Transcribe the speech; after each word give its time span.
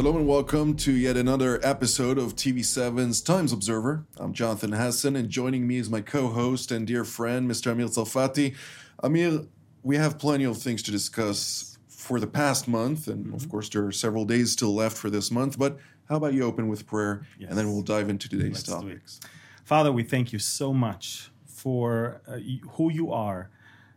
Shalom 0.00 0.16
and 0.16 0.26
welcome 0.26 0.76
to 0.76 0.92
yet 0.92 1.18
another 1.18 1.60
episode 1.62 2.16
of 2.16 2.34
TV7's 2.34 3.20
Times 3.20 3.52
Observer. 3.52 4.06
I'm 4.16 4.32
Jonathan 4.32 4.70
Hessen, 4.70 5.14
and 5.14 5.28
joining 5.28 5.66
me 5.66 5.76
is 5.76 5.90
my 5.90 6.00
co 6.00 6.28
host 6.28 6.70
and 6.70 6.86
dear 6.86 7.04
friend, 7.04 7.46
Mr. 7.46 7.70
Amir 7.70 7.84
Tsarfati. 7.84 8.56
Amir, 9.02 9.42
we 9.82 9.96
have 9.96 10.18
plenty 10.18 10.44
of 10.44 10.56
things 10.56 10.82
to 10.84 10.90
discuss 10.90 11.76
for 11.86 12.18
the 12.18 12.26
past 12.26 12.66
month, 12.66 13.08
and 13.08 13.26
mm-hmm. 13.26 13.34
of 13.34 13.50
course, 13.50 13.68
there 13.68 13.84
are 13.84 13.92
several 13.92 14.24
days 14.24 14.52
still 14.52 14.74
left 14.74 14.96
for 14.96 15.10
this 15.10 15.30
month, 15.30 15.58
but 15.58 15.76
how 16.08 16.16
about 16.16 16.32
you 16.32 16.44
open 16.44 16.68
with 16.68 16.86
prayer, 16.86 17.26
yes. 17.38 17.50
and 17.50 17.58
then 17.58 17.70
we'll 17.70 17.82
dive 17.82 18.08
into 18.08 18.26
today's 18.26 18.52
Let's 18.52 18.62
topics. 18.62 19.20
Father, 19.64 19.92
we 19.92 20.02
thank 20.02 20.32
you 20.32 20.38
so 20.38 20.72
much 20.72 21.30
for 21.44 22.22
uh, 22.26 22.38
who 22.70 22.90
you 22.90 23.12
are 23.12 23.50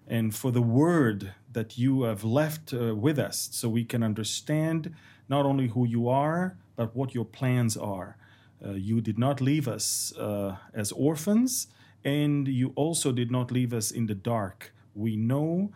and 0.05 0.35
for 0.35 0.51
the 0.51 0.61
word 0.61 1.33
that 1.53 1.77
you 1.77 2.03
have 2.03 2.25
left 2.25 2.73
uh, 2.73 2.93
with 2.93 3.17
us 3.17 3.47
so 3.53 3.69
we 3.69 3.85
can 3.85 4.03
understand 4.03 4.93
not 5.35 5.45
only 5.51 5.67
who 5.75 5.83
you 5.95 6.03
are, 6.25 6.41
but 6.75 6.89
what 6.95 7.09
your 7.17 7.25
plans 7.39 7.73
are. 7.95 8.09
Uh, 8.65 8.71
you 8.89 9.01
did 9.01 9.17
not 9.25 9.41
leave 9.41 9.67
us 9.77 9.87
uh, 10.17 10.55
as 10.81 10.91
orphans, 11.09 11.67
and 12.03 12.47
you 12.47 12.67
also 12.75 13.11
did 13.11 13.29
not 13.31 13.51
leave 13.51 13.73
us 13.73 13.87
in 13.99 14.05
the 14.11 14.19
dark. 14.33 14.59
We 14.93 15.15
know 15.15 15.71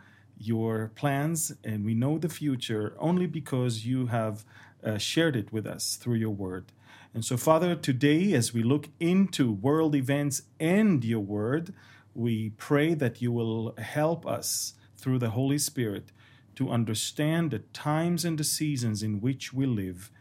your 0.52 0.91
plans 1.02 1.39
and 1.63 1.83
we 1.83 1.93
know 2.03 2.20
the 2.20 2.30
future 2.30 2.85
only 2.99 3.27
because 3.39 3.73
you 3.85 3.99
have 4.17 4.35
uh, 4.83 4.97
shared 4.97 5.35
it 5.35 5.52
with 5.52 5.66
us 5.66 5.83
through 5.95 6.19
your 6.25 6.35
word. 6.45 6.66
And 7.13 7.25
so, 7.25 7.35
Father, 7.38 7.75
today, 7.75 8.33
as 8.33 8.53
we 8.53 8.61
look 8.61 8.85
into 9.00 9.52
world 9.52 9.95
events 9.95 10.35
and 10.59 11.03
your 11.03 11.25
word, 11.39 11.73
we 12.13 12.52
pray 12.67 12.94
that 12.94 13.22
you 13.23 13.31
will 13.31 13.73
help 13.78 14.22
us 14.39 14.75
through 14.95 15.19
the 15.19 15.31
Holy 15.31 15.58
Spirit 15.58 16.11
to 16.58 16.72
understand 16.72 17.52
the 17.52 17.59
times 17.72 18.25
and 18.25 18.38
the 18.38 18.44
seasons 18.44 19.03
in 19.03 19.22
which 19.22 19.53
we 19.53 19.66
live, 19.67 20.11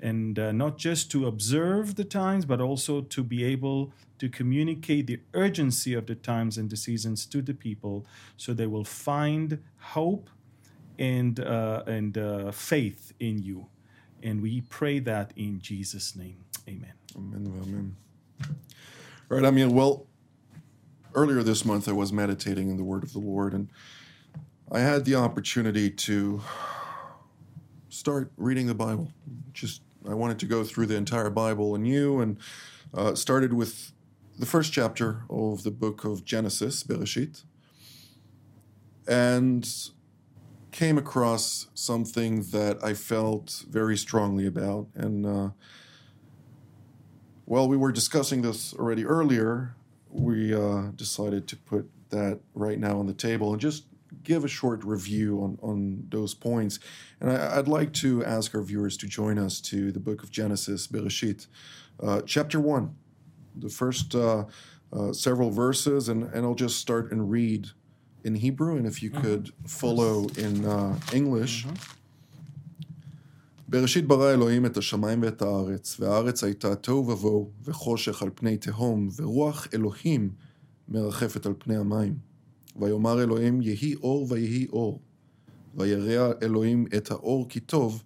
and 0.00 0.38
uh, 0.38 0.50
not 0.50 0.76
just 0.76 1.08
to 1.12 1.26
observe 1.26 1.94
the 1.94 2.04
times, 2.04 2.44
but 2.44 2.60
also 2.60 3.00
to 3.00 3.22
be 3.22 3.44
able 3.44 3.92
to 4.18 4.28
communicate 4.28 5.06
the 5.06 5.20
urgency 5.34 5.94
of 5.94 6.06
the 6.06 6.16
times 6.16 6.58
and 6.58 6.68
the 6.68 6.76
seasons 6.76 7.24
to 7.26 7.40
the 7.40 7.54
people 7.54 8.04
so 8.36 8.52
they 8.52 8.66
will 8.66 8.84
find 8.84 9.62
hope 9.78 10.28
and, 10.98 11.38
uh, 11.38 11.84
and 11.86 12.18
uh, 12.18 12.50
faith 12.50 13.12
in 13.20 13.38
you. 13.40 13.66
And 14.20 14.42
we 14.42 14.62
pray 14.62 14.98
that 14.98 15.32
in 15.36 15.60
Jesus' 15.60 16.16
name. 16.16 16.44
Amen. 16.68 16.94
Amen. 17.16 17.62
Amen. 17.62 17.96
All 19.30 19.36
right, 19.38 19.44
I 19.44 19.52
mean, 19.52 19.74
well, 19.74 20.06
earlier 21.14 21.44
this 21.44 21.64
month 21.64 21.88
I 21.88 21.92
was 21.92 22.12
meditating 22.12 22.68
in 22.68 22.76
the 22.78 22.84
Word 22.84 23.04
of 23.04 23.12
the 23.12 23.20
Lord, 23.20 23.52
and 23.52 23.68
I 24.74 24.80
had 24.80 25.04
the 25.04 25.14
opportunity 25.14 25.88
to 25.88 26.40
start 27.90 28.32
reading 28.36 28.66
the 28.66 28.74
Bible. 28.74 29.12
Just 29.52 29.82
I 30.04 30.14
wanted 30.14 30.40
to 30.40 30.46
go 30.46 30.64
through 30.64 30.86
the 30.86 30.96
entire 30.96 31.30
Bible 31.30 31.76
anew, 31.76 32.20
and 32.20 32.38
uh, 32.92 33.14
started 33.14 33.52
with 33.52 33.92
the 34.36 34.46
first 34.46 34.72
chapter 34.72 35.22
of 35.30 35.62
the 35.62 35.70
book 35.70 36.02
of 36.02 36.24
Genesis, 36.24 36.82
Bereshit, 36.82 37.44
and 39.06 39.64
came 40.72 40.98
across 40.98 41.68
something 41.74 42.42
that 42.50 42.82
I 42.82 42.94
felt 42.94 43.62
very 43.70 43.96
strongly 43.96 44.44
about. 44.44 44.88
And 44.96 45.24
uh, 45.24 45.50
while 47.44 47.68
we 47.68 47.76
were 47.76 47.92
discussing 47.92 48.42
this 48.42 48.74
already 48.74 49.06
earlier, 49.06 49.76
we 50.10 50.52
uh, 50.52 50.88
decided 50.96 51.46
to 51.46 51.56
put 51.58 51.88
that 52.10 52.40
right 52.54 52.80
now 52.80 52.98
on 52.98 53.06
the 53.06 53.14
table 53.14 53.52
and 53.52 53.60
just 53.60 53.84
give 54.23 54.43
a 54.43 54.47
short 54.47 54.83
review 54.83 55.41
on, 55.41 55.57
on 55.61 56.03
those 56.09 56.33
points. 56.33 56.79
And 57.19 57.31
I, 57.31 57.57
would 57.57 57.67
like 57.67 57.93
to 57.93 58.23
ask 58.25 58.55
our 58.55 58.61
viewers 58.61 58.97
to 58.97 59.07
join 59.07 59.37
us 59.37 59.61
to 59.61 59.91
the 59.91 59.99
book 59.99 60.23
of 60.23 60.31
Genesis, 60.31 60.87
Bereshit, 60.87 61.47
uh, 62.01 62.21
chapter 62.25 62.59
1, 62.59 62.95
the 63.55 63.69
first 63.69 64.15
uh, 64.15 64.45
uh, 64.91 65.13
several 65.13 65.51
verses, 65.51 66.09
and, 66.09 66.23
and 66.33 66.45
I'll 66.45 66.55
just 66.55 66.77
start 66.77 67.11
and 67.11 67.29
read 67.29 67.67
in 68.23 68.35
Hebrew, 68.35 68.75
and 68.77 68.85
if 68.85 69.01
you 69.01 69.11
mm-hmm. 69.11 69.21
could 69.21 69.51
follow 69.65 70.27
in 70.37 70.65
uh, 70.65 70.97
English. 71.13 71.65
Mm-hmm. 71.65 71.95
בראשית 73.71 74.07
ברא 74.07 74.33
אלוהים 74.33 74.65
את 74.65 74.77
השמיים 74.77 75.21
ואת 75.21 75.41
הארץ, 75.41 75.99
והארץ 75.99 76.43
הייתה 76.43 76.75
תוהו 76.75 77.07
ובוהו, 77.07 77.51
וחושך 77.65 78.21
על 78.21 78.29
פני 78.35 78.57
תהום, 78.57 79.09
ורוח 79.15 79.67
אלוהים 79.73 80.31
מרחפת 80.87 81.45
על 81.45 81.53
פני 81.57 81.77
המים. 81.77 82.15
ויאמר 82.75 83.23
אלוהים 83.23 83.61
יהי 83.61 83.95
אור 83.95 84.27
ויהי 84.29 84.67
אור. 84.67 85.01
וירא 85.75 86.31
אלוהים 86.41 86.85
את 86.97 87.11
האור 87.11 87.49
כי 87.49 87.59
טוב, 87.59 88.03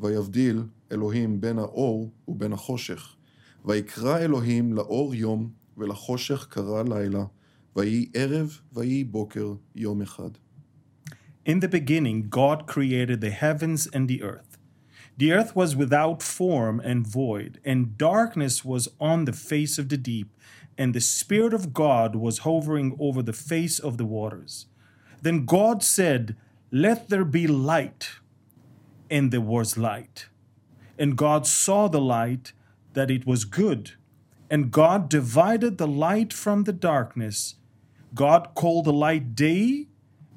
ויבדיל 0.00 0.62
אלוהים 0.92 1.40
בין 1.40 1.58
האור 1.58 2.10
ובין 2.28 2.52
החושך. 2.52 3.16
ויקרא 3.64 4.18
אלוהים 4.18 4.72
לאור 4.72 5.14
יום, 5.14 5.50
ולחושך 5.78 6.46
קרא 6.50 6.82
לילה, 6.82 7.24
ויהי 7.76 8.10
ערב 8.14 8.58
ויהי 8.72 9.04
בוקר 9.04 9.54
יום 9.74 10.02
אחד. 10.02 10.30
In 11.44 11.58
the 11.60 11.68
beginning, 11.68 12.28
God 12.30 12.66
created 12.66 13.20
the 13.20 13.30
heavens 13.30 13.88
and 13.92 14.06
the 14.08 14.22
earth. 14.22 14.52
The 15.18 15.32
earth 15.32 15.56
was 15.56 15.76
without 15.76 16.22
form 16.22 16.80
and 16.80 17.06
void, 17.06 17.60
and 17.64 17.98
darkness 17.98 18.64
was 18.64 18.88
on 19.00 19.24
the 19.24 19.32
face 19.32 19.76
of 19.78 19.88
the 19.88 19.96
deep, 19.96 20.28
and 20.77 20.93
the 20.93 21.01
Spirit 21.01 21.53
of 21.53 21.73
God 21.73 22.15
was 22.15 22.39
hovering 22.39 22.95
over 22.99 23.23
the 23.23 23.33
face 23.33 23.79
of 23.79 23.97
the 23.97 24.05
waters. 24.05 24.67
Then 25.21 25.45
God 25.45 25.83
said, 25.83 26.35
Let 26.71 27.09
there 27.09 27.25
be 27.25 27.47
light. 27.47 28.09
And 29.09 29.31
there 29.31 29.41
was 29.41 29.77
light. 29.77 30.27
And 30.99 31.17
God 31.17 31.47
saw 31.47 31.87
the 31.87 32.01
light, 32.01 32.53
that 32.93 33.09
it 33.09 33.25
was 33.25 33.45
good. 33.45 33.91
And 34.49 34.71
God 34.71 35.09
divided 35.09 35.77
the 35.77 35.87
light 35.87 36.33
from 36.33 36.63
the 36.63 36.73
darkness. 36.73 37.55
God 38.13 38.49
called 38.55 38.85
the 38.85 38.93
light 38.93 39.35
day, 39.35 39.87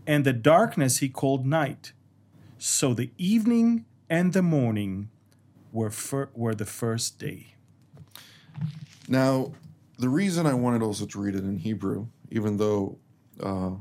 and 0.06 0.24
the 0.24 0.32
darkness 0.32 0.98
he 0.98 1.08
called 1.08 1.46
night. 1.46 1.92
So 2.58 2.94
the 2.94 3.10
evening 3.16 3.86
and 4.08 4.32
the 4.32 4.42
morning 4.42 5.08
were, 5.72 5.90
fir- 5.90 6.30
were 6.34 6.54
the 6.54 6.66
first 6.66 7.18
day. 7.18 7.54
Now, 9.08 9.52
the 10.00 10.08
reason 10.08 10.46
I 10.46 10.54
wanted 10.54 10.82
also 10.82 11.04
to 11.04 11.20
read 11.20 11.34
it 11.34 11.44
in 11.44 11.58
Hebrew, 11.58 12.06
even 12.30 12.56
though 12.56 12.98
uh, 13.38 13.72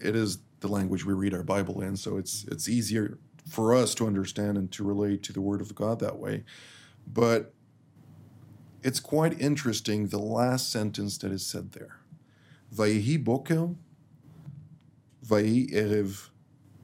it 0.00 0.16
is 0.16 0.38
the 0.58 0.66
language 0.66 1.06
we 1.06 1.14
read 1.14 1.32
our 1.32 1.44
Bible 1.44 1.80
in, 1.80 1.96
so 1.96 2.16
it's 2.16 2.44
it's 2.50 2.68
easier 2.68 3.18
for 3.48 3.72
us 3.72 3.94
to 3.94 4.06
understand 4.06 4.58
and 4.58 4.70
to 4.72 4.82
relate 4.82 5.22
to 5.22 5.32
the 5.32 5.40
Word 5.40 5.60
of 5.60 5.74
God 5.76 6.00
that 6.00 6.18
way. 6.18 6.42
But 7.06 7.54
it's 8.82 8.98
quite 8.98 9.40
interesting 9.40 10.08
the 10.08 10.18
last 10.18 10.72
sentence 10.72 11.18
that 11.18 11.30
is 11.30 11.46
said 11.46 11.70
there. 11.72 12.00
Vayihi 12.74 13.22
boker, 13.22 13.76
vayihi 15.24 15.72
erev, 15.72 16.30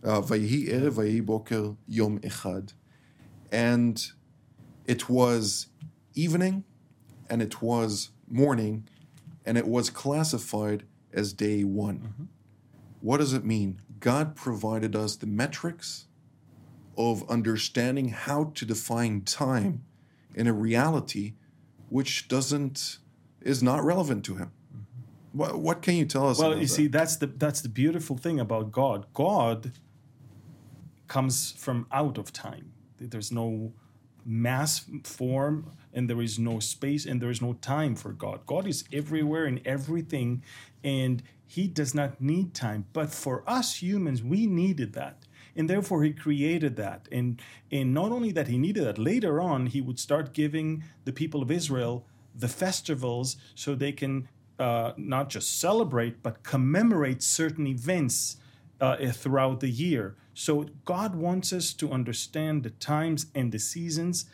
uh, 0.05 0.21
vayihi 0.21 0.69
erev, 0.69 1.27
boker 1.27 1.75
yom 1.89 2.21
echad. 2.21 2.75
And 3.51 4.05
it 4.87 5.09
was 5.09 5.67
evening 6.15 6.65
and 7.29 7.43
it 7.43 7.61
was 7.61 8.11
morning, 8.29 8.89
and 9.45 9.57
it 9.57 9.67
was 9.67 9.91
classified 9.91 10.85
as 11.13 11.33
day 11.33 11.65
one. 11.65 11.99
Mm-hmm. 11.99 12.25
What 13.01 13.19
does 13.19 13.33
it 13.33 13.45
mean? 13.45 13.81
God 14.01 14.37
provided 14.37 14.95
us 14.97 15.17
the 15.17 15.27
metrics 15.27 16.07
of 16.97 17.29
understanding 17.31 18.09
how 18.09 18.53
to 18.55 18.65
define 18.65 19.23
time 19.23 19.85
in 20.35 20.47
a 20.47 20.53
reality 20.53 21.35
which 21.89 22.29
doesn't 22.29 22.99
is 23.43 23.63
not 23.63 23.85
relevant 23.85 24.25
to 24.25 24.35
him. 24.35 24.51
Mm-hmm. 24.75 25.39
What, 25.39 25.59
what 25.59 25.83
can 25.83 25.95
you 25.95 26.05
tell 26.05 26.29
us? 26.29 26.39
Well, 26.39 26.55
you 26.55 26.63
that? 26.63 26.69
see, 26.69 26.87
that's 26.89 27.17
the 27.17 27.27
that's 27.27 27.61
the 27.61 27.69
beautiful 27.69 28.17
thing 28.17 28.41
about 28.41 28.73
God. 28.73 29.07
God 29.15 29.73
comes 31.07 31.53
from 31.53 31.87
out 31.93 32.19
of 32.19 32.33
time. 32.33 32.73
There's 32.99 33.31
no 33.31 33.73
mass 34.27 34.85
form 35.05 35.71
and 35.95 36.11
there 36.11 36.21
is 36.21 36.39
no 36.39 36.59
space 36.59 37.07
and 37.07 37.23
there 37.23 37.31
is 37.31 37.41
no 37.41 37.55
time 37.55 37.95
for 37.95 38.13
God. 38.13 38.45
God 38.45 38.67
is 38.67 38.85
everywhere 38.93 39.47
in 39.47 39.61
everything 39.65 40.43
and 40.83 41.23
he 41.47 41.69
does 41.69 41.95
not 41.95 42.21
need 42.21 42.53
time. 42.53 42.87
But 42.93 43.13
for 43.13 43.45
us 43.47 43.81
humans, 43.81 44.23
we 44.23 44.47
needed 44.47 44.93
that. 44.95 45.23
And 45.55 45.71
therefore 45.71 46.03
he 46.03 46.13
created 46.13 46.77
that. 46.77 47.09
And 47.11 47.41
and 47.71 47.95
not 47.95 48.11
only 48.13 48.33
that 48.33 48.49
he 48.49 48.59
needed 48.59 48.85
that, 48.85 48.99
later 48.99 49.41
on 49.41 49.67
he 49.67 49.81
would 49.81 50.01
start 50.01 50.35
giving 50.35 50.85
the 51.05 51.13
people 51.13 51.41
of 51.41 51.51
Israel 51.51 52.05
the 52.35 52.49
festivals 52.49 53.37
so 53.55 53.75
they 53.75 53.93
can 53.93 54.29
uh, 54.59 54.93
not 54.97 55.31
just 55.31 55.59
celebrate 55.61 56.23
but 56.23 56.43
commemorate 56.43 57.23
certain 57.23 57.67
events 57.67 58.37
uh, 58.81 58.97
throughout 59.13 59.61
the 59.61 59.71
year. 59.71 60.17
So 60.39 60.67
God 60.85 61.15
wants 61.15 61.51
us 61.51 61.73
to 61.73 61.91
understand 61.91 62.63
the 62.63 62.71
times 62.71 63.27
and 63.35 63.53
the 63.53 63.59
seasons 63.59 64.27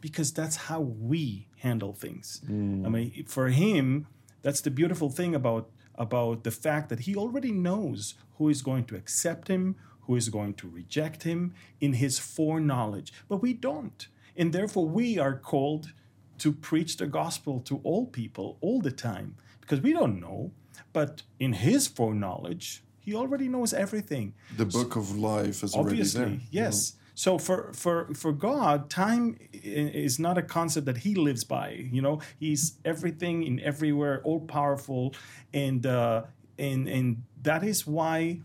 because 0.00 0.32
that's 0.32 0.56
how 0.56 0.80
we 0.80 1.48
handle 1.58 1.92
things. 1.92 2.40
Mm. 2.48 2.86
I 2.86 2.88
mean, 2.88 3.24
for 3.26 3.48
him, 3.48 4.06
that's 4.40 4.62
the 4.62 4.70
beautiful 4.70 5.10
thing 5.10 5.34
about 5.34 5.68
about 5.96 6.44
the 6.44 6.50
fact 6.50 6.88
that 6.88 7.00
he 7.00 7.14
already 7.14 7.52
knows 7.52 8.14
who 8.38 8.48
is 8.48 8.62
going 8.62 8.86
to 8.86 8.96
accept 8.96 9.48
him, 9.48 9.76
who 10.06 10.16
is 10.16 10.30
going 10.30 10.54
to 10.54 10.66
reject 10.66 11.24
him 11.24 11.52
in 11.78 11.92
his 11.92 12.18
foreknowledge. 12.18 13.12
But 13.28 13.42
we 13.42 13.52
don't. 13.52 14.08
And 14.34 14.54
therefore, 14.54 14.88
we 14.88 15.18
are 15.18 15.36
called 15.36 15.92
to 16.38 16.52
preach 16.52 16.96
the 16.96 17.06
gospel 17.06 17.60
to 17.60 17.82
all 17.84 18.06
people 18.06 18.56
all 18.62 18.80
the 18.80 18.90
time 18.90 19.36
because 19.60 19.82
we 19.82 19.92
don't 19.92 20.18
know. 20.18 20.52
But 20.94 21.22
in 21.38 21.52
His 21.52 21.86
foreknowledge, 21.86 22.82
He 23.00 23.14
already 23.14 23.48
knows 23.48 23.72
everything. 23.72 24.34
The 24.56 24.66
book 24.66 24.96
of 24.96 25.16
life 25.16 25.62
is 25.62 25.74
already 25.74 26.02
there. 26.02 26.38
yes. 26.50 26.94
So 27.14 27.38
for 27.38 27.72
for 27.74 28.14
for 28.14 28.32
God, 28.32 28.88
time 28.88 29.36
is 29.52 30.18
not 30.18 30.38
a 30.38 30.42
concept 30.42 30.86
that 30.86 30.98
He 30.98 31.14
lives 31.14 31.44
by. 31.44 31.88
You 31.90 32.02
know, 32.02 32.20
He's 32.38 32.74
everything 32.84 33.42
in 33.42 33.60
everywhere, 33.60 34.22
all 34.24 34.40
powerful, 34.40 35.14
and 35.52 35.84
uh, 35.84 36.22
and 36.58 36.88
and 36.88 37.22
that 37.42 37.62
is 37.62 37.86
why 37.86 38.40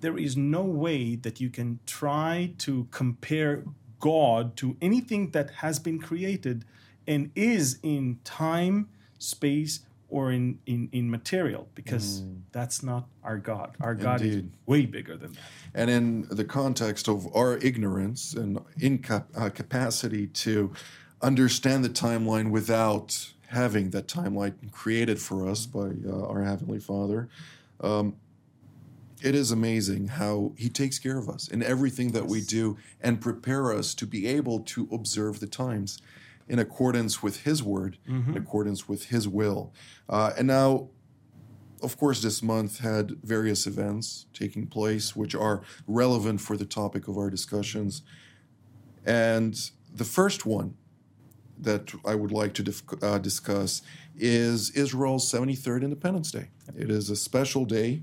there 0.00 0.18
is 0.18 0.36
no 0.36 0.62
way 0.62 1.16
that 1.16 1.40
you 1.40 1.50
can 1.50 1.78
try 1.86 2.52
to 2.58 2.86
compare 2.90 3.64
God 4.00 4.56
to 4.56 4.76
anything 4.82 5.30
that 5.30 5.50
has 5.62 5.78
been 5.78 5.98
created 5.98 6.64
and 7.06 7.30
is 7.34 7.78
in 7.82 8.18
time, 8.24 8.88
space, 9.18 9.80
or 10.14 10.30
in 10.30 10.56
in, 10.66 10.88
in 10.92 11.10
material, 11.10 11.66
because 11.74 12.22
that's 12.52 12.84
not 12.84 13.08
our 13.24 13.36
God. 13.36 13.76
Our 13.80 13.96
God 13.96 14.22
is 14.22 14.44
way 14.64 14.86
bigger 14.86 15.16
than 15.16 15.32
that. 15.32 15.40
And 15.74 15.90
in 15.90 16.28
the 16.30 16.44
context 16.44 17.08
of 17.08 17.26
our 17.34 17.58
ignorance 17.58 18.32
and 18.32 18.60
incapacity 18.78 19.34
uh, 19.36 19.50
capacity 19.50 20.26
to 20.28 20.72
understand 21.20 21.84
the 21.84 21.88
timeline 21.88 22.52
without 22.52 23.32
having 23.48 23.90
that 23.90 24.06
timeline 24.06 24.54
created 24.70 25.18
for 25.20 25.48
us 25.48 25.66
by 25.66 25.90
uh, 26.06 26.28
our 26.28 26.44
Heavenly 26.44 26.78
Father, 26.78 27.28
um, 27.80 28.14
it 29.20 29.34
is 29.34 29.50
amazing 29.50 30.06
how 30.06 30.52
He 30.56 30.68
takes 30.68 31.00
care 31.00 31.18
of 31.18 31.28
us 31.28 31.48
in 31.48 31.60
everything 31.60 32.12
that 32.12 32.26
we 32.26 32.40
do 32.40 32.78
and 33.00 33.20
prepare 33.20 33.72
us 33.72 33.94
to 33.94 34.06
be 34.06 34.28
able 34.28 34.60
to 34.60 34.88
observe 34.92 35.40
the 35.40 35.48
times 35.48 36.00
in 36.48 36.58
accordance 36.58 37.22
with 37.22 37.42
His 37.44 37.62
Word, 37.62 37.98
in 38.06 38.36
accordance 38.36 38.88
with 38.88 39.06
His 39.06 39.26
will. 39.28 39.72
Uh, 40.08 40.32
and 40.38 40.46
now, 40.46 40.88
of 41.82 41.96
course, 41.96 42.22
this 42.22 42.42
month 42.42 42.80
had 42.80 43.12
various 43.22 43.66
events 43.66 44.26
taking 44.32 44.66
place 44.66 45.14
which 45.16 45.34
are 45.34 45.62
relevant 45.86 46.40
for 46.40 46.56
the 46.56 46.64
topic 46.64 47.08
of 47.08 47.16
our 47.16 47.30
discussions. 47.30 48.02
And 49.04 49.70
the 49.94 50.04
first 50.04 50.46
one 50.46 50.74
that 51.58 51.94
I 52.04 52.14
would 52.14 52.32
like 52.32 52.52
to 52.54 52.62
dif- 52.62 52.82
uh, 53.02 53.18
discuss 53.18 53.82
is 54.16 54.70
Israel's 54.70 55.30
73rd 55.30 55.82
Independence 55.82 56.30
Day. 56.30 56.48
It 56.76 56.90
is 56.90 57.10
a 57.10 57.16
special 57.16 57.64
day, 57.64 58.02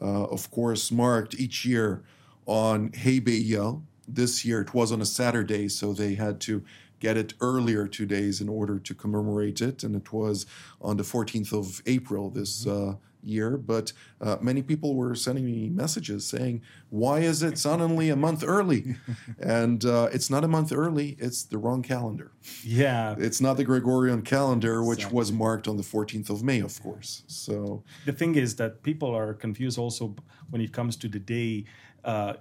uh, 0.00 0.24
of 0.24 0.50
course, 0.50 0.90
marked 0.90 1.34
each 1.38 1.64
year 1.64 2.04
on 2.46 2.92
Hey 2.92 3.20
B'Iyar. 3.20 3.82
This 4.08 4.44
year 4.44 4.60
it 4.60 4.74
was 4.74 4.92
on 4.92 5.00
a 5.00 5.06
Saturday, 5.06 5.68
so 5.68 5.92
they 5.92 6.14
had 6.14 6.40
to 6.42 6.62
get 7.02 7.16
it 7.16 7.34
earlier 7.40 7.88
two 7.88 8.06
days 8.06 8.40
in 8.40 8.48
order 8.48 8.78
to 8.78 8.94
commemorate 8.94 9.60
it, 9.60 9.82
and 9.82 9.96
it 9.96 10.12
was 10.12 10.46
on 10.80 10.96
the 10.96 11.02
14th 11.02 11.52
of 11.52 11.82
April 11.84 12.30
this 12.30 12.64
uh, 12.64 12.94
year. 13.24 13.56
But 13.56 13.92
uh, 14.20 14.36
many 14.40 14.62
people 14.62 14.94
were 14.94 15.14
sending 15.16 15.44
me 15.44 15.68
messages 15.68 16.20
saying, 16.34 16.62
"Why 16.90 17.16
is 17.20 17.42
it 17.42 17.58
suddenly 17.58 18.08
a 18.08 18.16
month 18.26 18.44
early?" 18.56 18.82
and 19.60 19.84
uh, 19.84 20.08
it's 20.12 20.30
not 20.30 20.44
a 20.44 20.48
month 20.56 20.70
early; 20.72 21.08
it's 21.18 21.42
the 21.52 21.58
wrong 21.58 21.82
calendar. 21.82 22.30
Yeah, 22.62 23.16
It's 23.18 23.40
not 23.40 23.56
the 23.56 23.64
Gregorian 23.64 24.22
calendar, 24.22 24.76
which 24.90 25.10
was 25.10 25.32
marked 25.32 25.66
on 25.70 25.76
the 25.76 25.88
14th 25.94 26.30
of 26.30 26.38
May, 26.50 26.60
of 26.60 26.80
course. 26.86 27.24
So 27.26 27.82
the 28.04 28.12
thing 28.20 28.36
is 28.36 28.56
that 28.60 28.82
people 28.82 29.10
are 29.20 29.34
confused 29.34 29.78
also 29.78 30.14
when 30.50 30.60
it 30.62 30.72
comes 30.72 30.96
to 31.02 31.08
the 31.08 31.22
day. 31.36 31.64
Uh, 32.04 32.34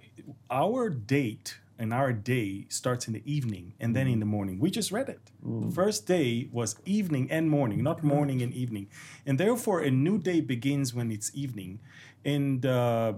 our 0.49 0.89
date 0.89 1.60
and 1.81 1.91
our 1.91 2.13
day 2.13 2.67
starts 2.69 3.07
in 3.07 3.13
the 3.13 3.23
evening 3.25 3.73
and 3.79 3.95
then 3.95 4.07
in 4.07 4.19
the 4.19 4.25
morning. 4.25 4.59
We 4.59 4.69
just 4.69 4.91
read 4.91 5.09
it. 5.09 5.31
The 5.43 5.71
first 5.71 6.05
day 6.05 6.47
was 6.51 6.75
evening 6.85 7.31
and 7.31 7.49
morning, 7.49 7.81
not 7.81 8.03
morning 8.03 8.43
and 8.43 8.53
evening. 8.53 8.87
And 9.25 9.39
therefore, 9.39 9.79
a 9.81 9.89
new 9.89 10.19
day 10.19 10.41
begins 10.41 10.93
when 10.93 11.09
it's 11.11 11.31
evening. 11.33 11.79
And 12.23 12.63
uh, 12.67 13.13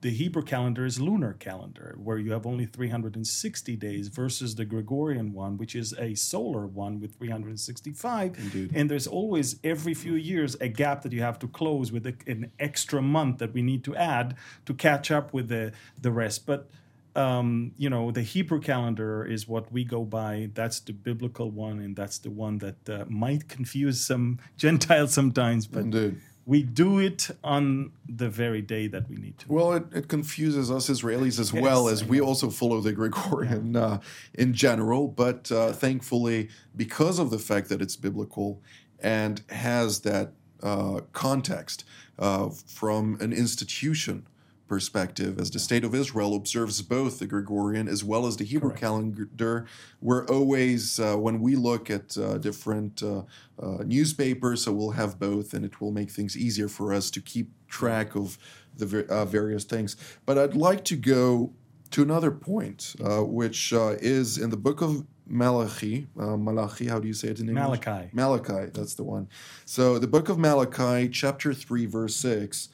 the 0.00 0.08
Hebrew 0.08 0.42
calendar 0.42 0.86
is 0.86 0.98
lunar 0.98 1.34
calendar, 1.34 1.94
where 2.02 2.16
you 2.16 2.32
have 2.32 2.46
only 2.46 2.64
360 2.64 3.76
days 3.76 4.08
versus 4.08 4.54
the 4.54 4.64
Gregorian 4.64 5.34
one, 5.34 5.58
which 5.58 5.74
is 5.74 5.92
a 5.98 6.14
solar 6.14 6.66
one 6.66 6.98
with 6.98 7.18
365. 7.18 8.38
Indeed. 8.38 8.70
And 8.74 8.90
there's 8.90 9.06
always 9.06 9.60
every 9.62 9.92
few 9.92 10.14
years 10.14 10.56
a 10.58 10.68
gap 10.68 11.02
that 11.02 11.12
you 11.12 11.20
have 11.20 11.38
to 11.40 11.48
close 11.48 11.92
with 11.92 12.06
a, 12.06 12.14
an 12.26 12.50
extra 12.58 13.02
month 13.02 13.36
that 13.40 13.52
we 13.52 13.60
need 13.60 13.84
to 13.84 13.94
add 13.94 14.36
to 14.64 14.72
catch 14.72 15.10
up 15.10 15.34
with 15.34 15.48
the 15.48 15.72
the 16.00 16.10
rest. 16.10 16.46
But 16.46 16.70
um, 17.16 17.72
you 17.76 17.88
know, 17.88 18.10
the 18.10 18.22
Hebrew 18.22 18.60
calendar 18.60 19.24
is 19.24 19.48
what 19.48 19.72
we 19.72 19.84
go 19.84 20.04
by. 20.04 20.50
That's 20.54 20.80
the 20.80 20.92
biblical 20.92 21.50
one, 21.50 21.80
and 21.80 21.96
that's 21.96 22.18
the 22.18 22.30
one 22.30 22.58
that 22.58 22.88
uh, 22.88 23.04
might 23.08 23.48
confuse 23.48 24.06
some 24.06 24.38
Gentiles 24.56 25.12
sometimes. 25.12 25.66
But 25.66 25.84
indeed. 25.84 26.20
we 26.44 26.62
do 26.62 26.98
it 26.98 27.28
on 27.42 27.92
the 28.06 28.28
very 28.28 28.60
day 28.60 28.86
that 28.88 29.08
we 29.08 29.16
need 29.16 29.38
to. 29.38 29.46
Well, 29.52 29.72
it, 29.72 29.84
it 29.94 30.08
confuses 30.08 30.70
us 30.70 30.90
Israelis 30.90 31.40
as 31.40 31.52
well 31.52 31.88
as 31.88 32.04
we 32.04 32.20
also 32.20 32.50
follow 32.50 32.80
the 32.80 32.92
Gregorian 32.92 33.76
uh, 33.76 34.00
in 34.34 34.52
general. 34.52 35.08
But 35.08 35.50
uh, 35.50 35.72
thankfully, 35.72 36.50
because 36.76 37.18
of 37.18 37.30
the 37.30 37.38
fact 37.38 37.70
that 37.70 37.80
it's 37.80 37.96
biblical 37.96 38.60
and 39.00 39.42
has 39.48 40.00
that 40.00 40.32
uh, 40.62 41.00
context 41.12 41.84
uh, 42.18 42.50
from 42.50 43.16
an 43.20 43.32
institution 43.32 44.26
perspective, 44.68 45.38
as 45.38 45.50
the 45.50 45.58
state 45.58 45.84
of 45.84 45.94
Israel 45.94 46.34
observes 46.34 46.82
both 46.82 47.18
the 47.18 47.26
Gregorian 47.26 47.88
as 47.88 48.02
well 48.04 48.26
as 48.26 48.36
the 48.36 48.44
Hebrew 48.44 48.72
calendar, 48.74 49.66
we're 50.00 50.26
always, 50.26 50.98
uh, 50.98 51.16
when 51.16 51.40
we 51.40 51.56
look 51.56 51.90
at 51.90 52.16
uh, 52.18 52.38
different 52.38 53.02
uh, 53.02 53.22
uh, 53.60 53.84
newspapers, 53.84 54.64
so 54.64 54.72
we'll 54.72 54.92
have 54.92 55.18
both, 55.18 55.54
and 55.54 55.64
it 55.64 55.80
will 55.80 55.92
make 55.92 56.10
things 56.10 56.36
easier 56.36 56.68
for 56.68 56.92
us 56.92 57.10
to 57.10 57.20
keep 57.20 57.50
track 57.68 58.14
of 58.14 58.38
the 58.76 58.86
ver- 58.86 59.06
uh, 59.08 59.24
various 59.24 59.64
things. 59.64 59.96
But 60.24 60.38
I'd 60.38 60.54
like 60.54 60.84
to 60.84 60.96
go 60.96 61.52
to 61.90 62.02
another 62.02 62.30
point, 62.30 62.94
uh, 63.02 63.24
which 63.24 63.72
uh, 63.72 63.96
is 64.00 64.38
in 64.38 64.50
the 64.50 64.56
book 64.56 64.82
of 64.82 65.06
Malachi. 65.26 66.06
Uh, 66.18 66.36
Malachi, 66.36 66.86
how 66.86 66.98
do 67.00 67.08
you 67.08 67.14
say 67.14 67.28
it 67.28 67.40
in 67.40 67.48
English? 67.48 67.84
Malachi. 67.84 68.10
Malachi, 68.12 68.70
that's 68.72 68.94
the 68.94 69.04
one. 69.04 69.28
So 69.64 69.98
the 69.98 70.06
book 70.06 70.28
of 70.28 70.38
Malachi, 70.38 71.08
chapter 71.08 71.52
3, 71.54 71.86
verse 71.86 72.16
6, 72.16 72.36
Yes 72.36 72.68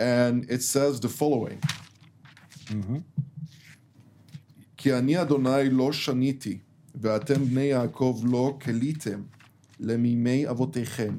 and 0.00 0.44
it 0.50 0.62
says 0.62 1.00
the 1.00 1.08
following. 1.08 1.60
כי 4.76 4.98
אני 4.98 5.22
אדוני 5.22 5.70
לא 5.70 5.92
שניתי, 5.92 6.58
ואתם 6.94 7.44
בני 7.44 7.60
יעקב 7.60 8.22
לא 8.24 8.58
כליתם 8.62 9.22
למימי 9.80 10.48
אבותיכם. 10.50 11.14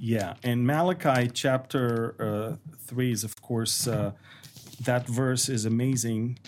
Yeah, 0.00 0.34
and 0.42 0.66
Malachi 0.66 1.30
chapter 1.32 2.14
uh, 2.20 2.56
three 2.86 3.10
is, 3.12 3.24
of 3.24 3.40
course, 3.40 3.88
uh, 3.88 4.12
that 4.88 5.06
verse 5.06 5.48
is 5.48 5.64
amazing, 5.64 6.38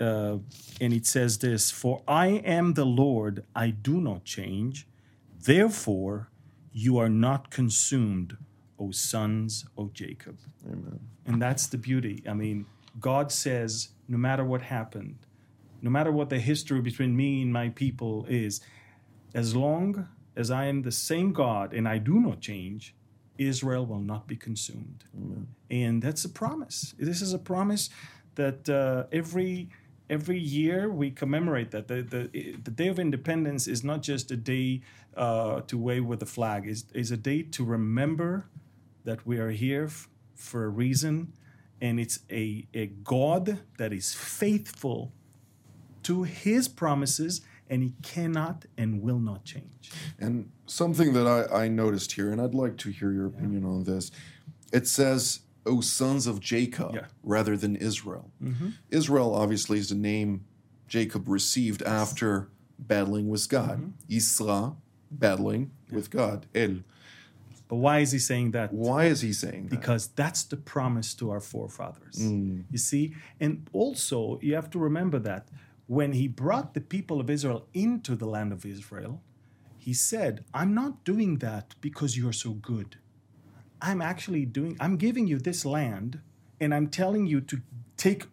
uh, 0.00 0.38
and 0.80 0.92
it 0.92 1.06
says 1.06 1.38
this: 1.38 1.70
"For 1.70 2.02
I 2.08 2.28
am 2.56 2.74
the 2.74 2.86
Lord; 2.86 3.44
I 3.54 3.70
do 3.70 4.00
not 4.00 4.24
change. 4.24 4.86
Therefore, 5.50 6.28
you 6.72 6.98
are 7.02 7.12
not 7.26 7.50
consumed, 7.50 8.36
O 8.83 8.91
sons 8.91 9.65
of 9.77 9.85
Jacob." 10.01 10.37
Amen. 10.71 10.99
And 11.27 11.41
that's 11.41 11.65
the 11.73 11.77
beauty. 11.77 12.17
I 12.31 12.33
mean, 12.33 12.65
God 12.99 13.31
says, 13.31 13.89
no 14.07 14.17
matter 14.17 14.45
what 14.51 14.61
happened, 14.61 15.19
no 15.81 15.89
matter 15.97 16.11
what 16.11 16.29
the 16.29 16.39
history 16.39 16.81
between 16.81 17.15
me 17.15 17.41
and 17.43 17.51
my 17.51 17.69
people 17.69 18.25
is, 18.29 18.61
as 19.33 19.55
long 19.55 20.07
as 20.35 20.49
I 20.51 20.65
am 20.65 20.83
the 20.83 20.91
same 20.91 21.29
God 21.33 21.73
and 21.73 21.87
I 21.87 21.97
do 21.97 22.19
not 22.19 22.39
change, 22.39 22.95
Israel 23.37 23.85
will 23.85 24.05
not 24.13 24.27
be 24.27 24.35
consumed. 24.35 25.03
And 25.69 26.01
that's 26.01 26.23
a 26.25 26.29
promise. 26.29 26.93
This 26.99 27.21
is 27.21 27.33
a 27.33 27.39
promise 27.39 27.89
that 28.35 28.69
uh, 28.69 29.05
every 29.11 29.69
every 30.09 30.39
year 30.39 30.89
we 31.01 31.09
commemorate 31.11 31.71
that. 31.71 31.87
The, 31.87 32.01
the, 32.13 32.21
the 32.63 32.71
Day 32.71 32.89
of 32.93 32.99
Independence 32.99 33.67
is 33.67 33.83
not 33.83 33.99
just 34.03 34.31
a 34.31 34.37
day 34.37 34.81
uh, 35.17 35.61
to 35.61 35.77
wave 35.77 36.05
with 36.05 36.19
the 36.19 36.25
flag, 36.37 36.67
is 36.67 36.85
is 36.93 37.11
a 37.11 37.17
day 37.17 37.41
to 37.55 37.61
remember 37.65 38.31
that 39.03 39.25
we 39.25 39.37
are 39.37 39.51
here 39.51 39.85
f- 39.85 40.09
for 40.35 40.65
a 40.65 40.69
reason, 40.69 41.33
and 41.81 41.99
it's 41.99 42.19
a, 42.31 42.67
a 42.73 42.87
God 42.87 43.59
that 43.77 43.91
is 43.93 44.13
faithful 44.13 45.11
to 46.03 46.23
his 46.23 46.67
promises, 46.67 47.41
and 47.69 47.81
he 47.83 47.93
cannot 48.01 48.65
and 48.77 49.01
will 49.01 49.19
not 49.19 49.43
change. 49.45 49.91
And 50.19 50.49
something 50.65 51.13
that 51.13 51.25
I, 51.27 51.63
I 51.63 51.67
noticed 51.67 52.13
here, 52.13 52.31
and 52.31 52.41
I'd 52.41 52.53
like 52.53 52.77
to 52.77 52.89
hear 52.89 53.11
your 53.11 53.27
opinion 53.27 53.65
on 53.65 53.83
this. 53.85 54.11
It 54.71 54.87
says, 54.87 55.41
O 55.65 55.79
sons 55.81 56.27
of 56.27 56.39
Jacob, 56.39 56.95
Yeah. 56.95 57.05
rather 57.23 57.55
than 57.55 57.75
Israel. 57.77 58.31
Mm-hmm. 58.43 58.69
Israel, 58.89 59.33
obviously, 59.33 59.77
is 59.79 59.89
the 59.89 59.95
name 59.95 60.45
Jacob 60.87 61.27
received 61.29 61.81
after 61.83 62.49
battling 62.77 63.29
with 63.29 63.47
God. 63.49 63.79
Mm-hmm. 63.79 64.17
Isra, 64.17 64.75
battling 65.09 65.71
with 65.91 66.09
God. 66.09 66.47
El. 66.53 66.79
But 67.73 67.79
why 67.79 67.99
is 68.01 68.11
he 68.11 68.19
saying 68.19 68.51
that? 68.51 68.71
Why 68.71 69.05
is 69.05 69.21
he 69.21 69.33
saying 69.33 69.69
that? 69.69 69.79
Because 69.79 70.05
that's 70.05 70.43
the 70.43 70.57
promise 70.57 71.15
to 71.15 71.31
our 71.31 71.39
forefathers. 71.39 72.19
Mm. 72.21 72.65
You 72.69 72.77
see? 72.77 73.15
And 73.39 73.67
also, 73.73 74.37
you 74.43 74.53
have 74.53 74.69
to 74.75 74.77
remember 74.77 75.17
that 75.17 75.47
when 75.87 76.11
he 76.11 76.27
brought 76.27 76.75
the 76.75 76.81
people 76.81 77.19
of 77.19 77.31
Israel 77.31 77.65
into 77.73 78.15
the 78.15 78.27
land 78.27 78.53
of 78.53 78.63
Israel, 78.63 79.23
he 79.79 79.91
said, 79.91 80.45
I'm 80.53 80.75
not 80.75 81.03
doing 81.03 81.39
that 81.39 81.73
because 81.81 82.15
you're 82.15 82.39
so 82.47 82.51
good. 82.51 82.97
I'm 83.81 84.03
actually 84.03 84.45
doing, 84.45 84.77
I'm 84.79 84.97
giving 84.97 85.25
you 85.25 85.39
this 85.39 85.65
land 85.65 86.19
and 86.59 86.75
I'm 86.75 86.89
telling 86.89 87.25
you 87.25 87.41
to 87.41 87.59
take 87.97 88.27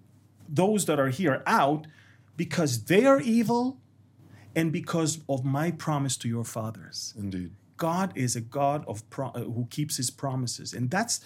those 0.50 0.84
that 0.84 1.00
are 1.00 1.08
here 1.08 1.42
out 1.46 1.86
because 2.36 2.84
they 2.84 3.06
are 3.06 3.22
evil 3.22 3.78
and 4.54 4.70
because 4.70 5.20
of 5.30 5.46
my 5.46 5.70
promise 5.70 6.18
to 6.18 6.28
your 6.28 6.44
fathers. 6.44 7.14
Indeed. 7.16 7.52
God 7.80 8.12
is 8.14 8.36
a 8.36 8.42
God 8.42 8.84
of 8.86 9.08
pro- 9.08 9.30
uh, 9.30 9.40
who 9.40 9.66
keeps 9.70 9.96
his 9.96 10.10
promises. 10.10 10.74
And 10.74 10.90
that's 10.90 11.20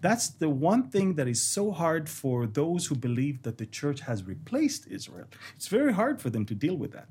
that's 0.00 0.28
the 0.28 0.48
one 0.48 0.90
thing 0.90 1.14
that 1.16 1.28
is 1.28 1.42
so 1.42 1.70
hard 1.70 2.08
for 2.08 2.46
those 2.46 2.86
who 2.86 2.94
believe 2.94 3.42
that 3.42 3.58
the 3.58 3.66
church 3.66 4.00
has 4.00 4.22
replaced 4.24 4.86
Israel. 4.86 5.26
It's 5.56 5.68
very 5.68 5.92
hard 5.92 6.22
for 6.22 6.30
them 6.30 6.46
to 6.46 6.54
deal 6.54 6.76
with 6.76 6.92
that. 6.92 7.08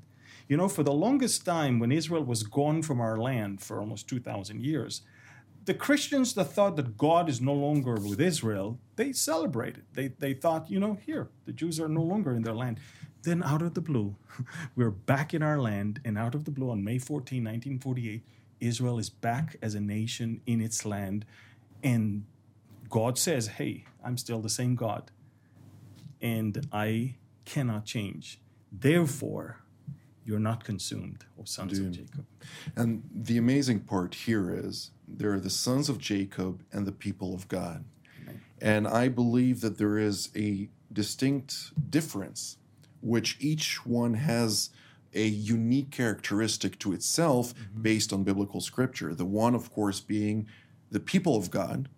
You 0.48 0.56
know, 0.56 0.68
for 0.68 0.82
the 0.82 1.00
longest 1.06 1.44
time 1.44 1.78
when 1.78 1.92
Israel 1.92 2.24
was 2.24 2.42
gone 2.42 2.82
from 2.82 2.98
our 3.00 3.18
land 3.18 3.60
for 3.60 3.78
almost 3.78 4.08
2000 4.08 4.62
years, 4.62 5.02
the 5.66 5.74
Christians 5.74 6.32
that 6.34 6.46
thought 6.46 6.76
that 6.76 6.96
God 6.96 7.28
is 7.28 7.42
no 7.42 7.52
longer 7.52 7.96
with 7.96 8.20
Israel, 8.20 8.78
they 8.96 9.12
celebrated. 9.12 9.84
They, 9.92 10.08
they 10.08 10.32
thought, 10.32 10.70
you 10.70 10.80
know, 10.80 10.98
here, 11.04 11.28
the 11.44 11.52
Jews 11.52 11.78
are 11.78 11.90
no 11.90 12.02
longer 12.02 12.32
in 12.34 12.42
their 12.42 12.54
land. 12.54 12.80
Then, 13.22 13.42
out 13.42 13.60
of 13.60 13.74
the 13.74 13.82
blue, 13.82 14.16
we're 14.76 14.90
back 14.90 15.34
in 15.34 15.42
our 15.42 15.60
land, 15.60 16.00
and 16.06 16.16
out 16.16 16.34
of 16.34 16.46
the 16.46 16.50
blue, 16.50 16.70
on 16.70 16.82
May 16.82 16.98
14, 16.98 17.44
1948, 17.44 18.24
Israel 18.60 18.98
is 18.98 19.10
back 19.10 19.56
as 19.62 19.74
a 19.74 19.80
nation 19.80 20.40
in 20.46 20.60
its 20.60 20.84
land. 20.84 21.24
And 21.82 22.24
God 22.88 23.18
says, 23.18 23.46
hey, 23.46 23.84
I'm 24.04 24.16
still 24.16 24.40
the 24.40 24.48
same 24.48 24.74
God, 24.74 25.10
and 26.20 26.66
I 26.72 27.16
cannot 27.44 27.84
change. 27.84 28.40
Therefore, 28.72 29.60
you're 30.24 30.38
not 30.38 30.64
consumed, 30.64 31.24
O 31.40 31.44
sons 31.44 31.78
of 31.78 31.90
Jacob. 31.90 32.26
And 32.76 33.02
the 33.14 33.38
amazing 33.38 33.80
part 33.80 34.14
here 34.14 34.50
is 34.50 34.90
there 35.06 35.32
are 35.32 35.40
the 35.40 35.50
sons 35.50 35.88
of 35.88 35.98
Jacob 35.98 36.62
and 36.72 36.86
the 36.86 36.92
people 36.92 37.34
of 37.34 37.48
God. 37.48 37.84
And 38.60 38.86
I 38.86 39.08
believe 39.08 39.60
that 39.62 39.78
there 39.78 39.96
is 39.96 40.30
a 40.36 40.68
distinct 40.92 41.72
difference, 41.90 42.58
which 43.00 43.36
each 43.40 43.86
one 43.86 44.14
has 44.14 44.70
a 45.14 45.26
unique 45.26 45.90
characteristic 45.90 46.78
to 46.80 46.92
itself 46.92 47.54
mm-hmm. 47.54 47.82
based 47.82 48.12
on 48.12 48.24
biblical 48.24 48.60
scripture. 48.60 49.14
The 49.14 49.24
one, 49.24 49.54
of 49.54 49.70
course, 49.72 50.00
being 50.00 50.46
the 50.90 51.00
people 51.00 51.36
of 51.36 51.50
God, 51.50 51.88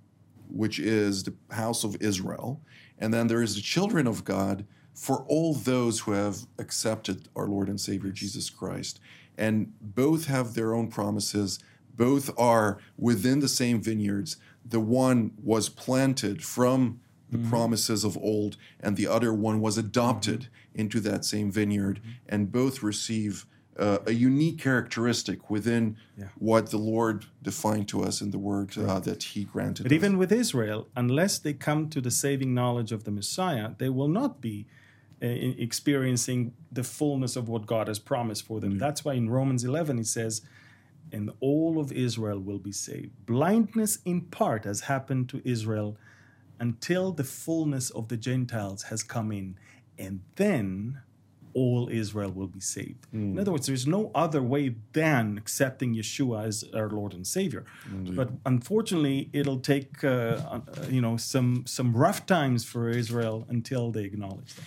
which 0.49 0.79
is 0.79 1.25
the 1.25 1.35
house 1.51 1.85
of 1.85 1.97
Israel. 2.01 2.61
And 2.99 3.15
then 3.15 3.27
there 3.29 3.43
is 3.43 3.55
the 3.55 3.61
children 3.61 4.07
of 4.07 4.25
God 4.25 4.67
for 4.95 5.25
all 5.29 5.55
those 5.55 6.01
who 6.01 6.13
have 6.13 6.47
accepted 6.59 7.29
our 7.35 7.47
Lord 7.47 7.69
and 7.69 7.81
Savior 7.81 8.11
Jesus 8.11 8.51
Christ. 8.51 9.01
And 9.39 9.73
both 9.81 10.27
have 10.27 10.55
their 10.55 10.75
own 10.75 10.89
promises, 10.89 11.59
both 11.97 12.31
are 12.39 12.79
within 12.99 13.41
the 13.41 13.49
same 13.49 13.81
vineyards. 13.81 14.37
The 14.65 14.81
one 14.81 15.33
was 15.43 15.69
planted 15.69 16.45
from 16.45 17.01
the 17.31 17.39
promises 17.39 18.05
of 18.05 18.17
old, 18.19 18.57
and 18.81 18.97
the 18.97 19.07
other 19.07 19.33
one 19.33 19.61
was 19.61 19.79
adopted 19.79 20.49
into 20.75 21.01
that 21.01 21.25
same 21.25 21.51
vineyard, 21.51 22.01
and 22.29 22.51
both 22.51 22.83
receive 22.83 23.47
uh, 23.79 23.99
a 24.07 24.13
unique 24.13 24.59
characteristic 24.59 25.49
within 25.49 25.97
Yeah. 26.19 26.27
what 26.39 26.71
the 26.71 26.77
Lord 26.77 27.27
defined 27.43 27.89
to 27.89 28.03
us 28.03 28.21
in 28.21 28.31
the 28.31 28.39
word 28.39 28.77
uh, 28.77 29.01
that 29.01 29.23
He 29.23 29.45
granted. 29.45 29.85
But 29.85 29.93
us. 29.93 29.97
even 29.97 30.19
with 30.19 30.33
Israel, 30.33 30.89
unless 30.97 31.39
they 31.39 31.55
come 31.55 31.89
to 31.91 32.01
the 32.01 32.11
saving 32.11 32.53
knowledge 32.53 32.93
of 32.93 33.05
the 33.05 33.11
Messiah, 33.11 33.71
they 33.79 33.89
will 33.89 34.09
not 34.09 34.41
be 34.41 34.67
uh, 35.23 35.27
experiencing 35.27 36.53
the 36.73 36.83
fullness 36.83 37.37
of 37.37 37.49
what 37.49 37.65
God 37.67 37.89
has 37.89 37.99
promised 37.99 38.45
for 38.47 38.61
them. 38.61 38.79
That's 38.79 39.05
why 39.05 39.15
in 39.15 39.31
Romans 39.31 39.65
11 39.65 39.99
it 39.99 40.07
says, 40.07 40.43
and 41.13 41.31
all 41.41 41.79
of 41.81 41.91
Israel 41.93 42.39
will 42.39 42.59
be 42.59 42.73
saved. 42.73 43.13
Blindness 43.27 43.99
in 44.05 44.21
part 44.23 44.65
has 44.65 44.83
happened 44.83 45.29
to 45.31 45.41
Israel 45.45 45.97
until 46.61 47.11
the 47.13 47.25
fullness 47.25 47.91
of 47.91 48.09
the 48.09 48.17
Gentiles 48.17 48.85
has 48.85 49.03
come 49.03 49.33
in, 49.33 49.57
and 49.99 50.21
then 50.37 51.01
all 51.53 51.89
Israel 51.91 52.31
will 52.31 52.47
be 52.47 52.61
saved. 52.61 53.07
In 53.13 53.37
other 53.37 53.51
words, 53.51 53.67
there's 53.67 53.87
no 53.87 54.13
other 54.15 54.41
way 54.41 54.77
than 54.93 55.37
accepting 55.37 55.97
Yeshua 55.97 56.45
as 56.47 56.65
our 56.73 56.89
Lord 56.89 57.13
and 57.13 57.27
Savior. 57.27 57.65
But 57.91 58.31
unfortunately, 58.47 59.31
it'll 59.33 59.59
take 59.59 60.05
uh, 60.05 60.09
uh, 60.09 60.61
you 60.89 61.01
know 61.01 61.17
some 61.17 61.65
some 61.67 61.93
rough 61.97 62.25
times 62.27 62.65
for 62.65 62.89
Israel 62.89 63.47
until 63.49 63.91
they 63.91 64.05
acknowledge 64.05 64.55
that. 64.55 64.65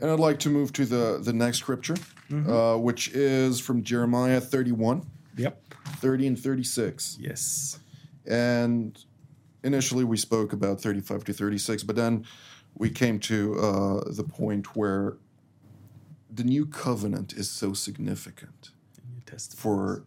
And 0.00 0.10
I'd 0.12 0.20
like 0.20 0.38
to 0.40 0.50
move 0.50 0.72
to 0.74 0.84
the, 0.84 1.18
the 1.22 1.32
next 1.32 1.58
scripture, 1.58 1.96
uh, 2.32 2.76
which 2.76 3.08
is 3.14 3.60
from 3.60 3.82
Jeremiah 3.82 4.40
31, 4.40 5.02
Yep. 5.36 5.60
30 5.98 6.26
and 6.28 6.38
36. 6.38 7.18
Yes. 7.20 7.78
And 8.26 8.98
initially 9.62 10.04
we 10.04 10.16
spoke 10.16 10.52
about 10.52 10.80
35 10.80 11.24
to 11.24 11.32
36, 11.32 11.82
but 11.84 11.96
then 11.96 12.24
we 12.76 12.90
came 12.90 13.18
to 13.20 13.58
uh, 13.60 14.10
the 14.10 14.24
point 14.24 14.74
where 14.76 15.16
the 16.30 16.44
new 16.44 16.64
covenant 16.66 17.32
is 17.34 17.50
so 17.50 17.72
significant 17.74 18.70
for 19.56 20.04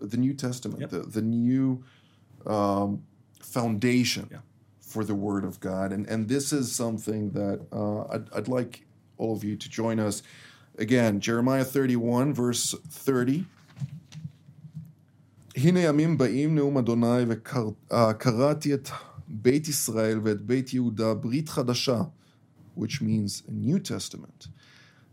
the 0.00 0.16
New 0.16 0.32
Testament, 0.34 0.80
Yep. 0.80 0.90
the, 0.90 0.98
the 1.00 1.22
new 1.22 1.84
um, 2.46 3.02
foundation 3.40 4.28
Yeah. 4.30 4.38
for 4.80 5.04
the 5.04 5.14
Word 5.14 5.44
of 5.44 5.60
God. 5.60 5.92
And, 5.92 6.06
and 6.08 6.28
this 6.28 6.52
is 6.52 6.72
something 6.74 7.30
that 7.32 7.60
uh, 7.72 8.04
I'd, 8.14 8.32
I'd 8.34 8.48
like 8.48 8.86
all 9.18 9.34
of 9.36 9.44
you 9.44 9.56
to 9.56 9.68
join 9.68 9.98
us. 10.00 10.22
Again, 10.78 11.20
Jeremiah 11.20 11.64
31, 11.64 12.32
verse 12.32 12.74
30. 12.88 13.44
הנה 15.56 15.80
ימים 15.80 16.18
באים 16.18 16.54
נאום 16.54 16.78
אדוני 16.78 17.22
וקראתי 17.28 18.74
את 18.74 18.88
בית 19.28 19.68
ישראל 19.68 20.20
ואת 20.24 20.40
בית 20.40 20.74
יהודה 20.74 21.14
ברית 21.14 21.48
חדשה, 21.48 22.02
which 22.78 23.00
means 23.00 23.48
a 23.48 23.50
New 23.50 23.88
Testament. 23.88 24.48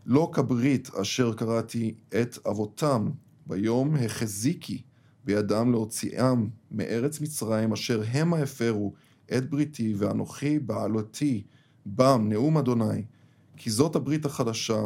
לא 0.05 0.29
כברית 0.34 0.89
אשר 1.01 1.34
קראתי 1.34 1.96
את 2.22 2.38
אבותם 2.48 3.10
ביום 3.48 3.96
החזיקי 3.96 4.81
בידם 5.25 5.72
להוציאם 5.72 6.48
מארץ 6.72 7.22
מצרים 7.22 7.74
אשר 7.74 8.03
המה 8.12 8.38
הפרו 8.38 8.93
את 9.38 9.50
בריתי 9.50 9.93
ואנוכי 9.98 10.60
בעלותי 10.60 11.43
בם. 11.86 12.25
נאום 12.29 12.58
אדוני 12.58 13.03
כי 13.58 13.69
זאת 13.69 13.96
הברית 13.96 14.25
החדשה 14.25 14.81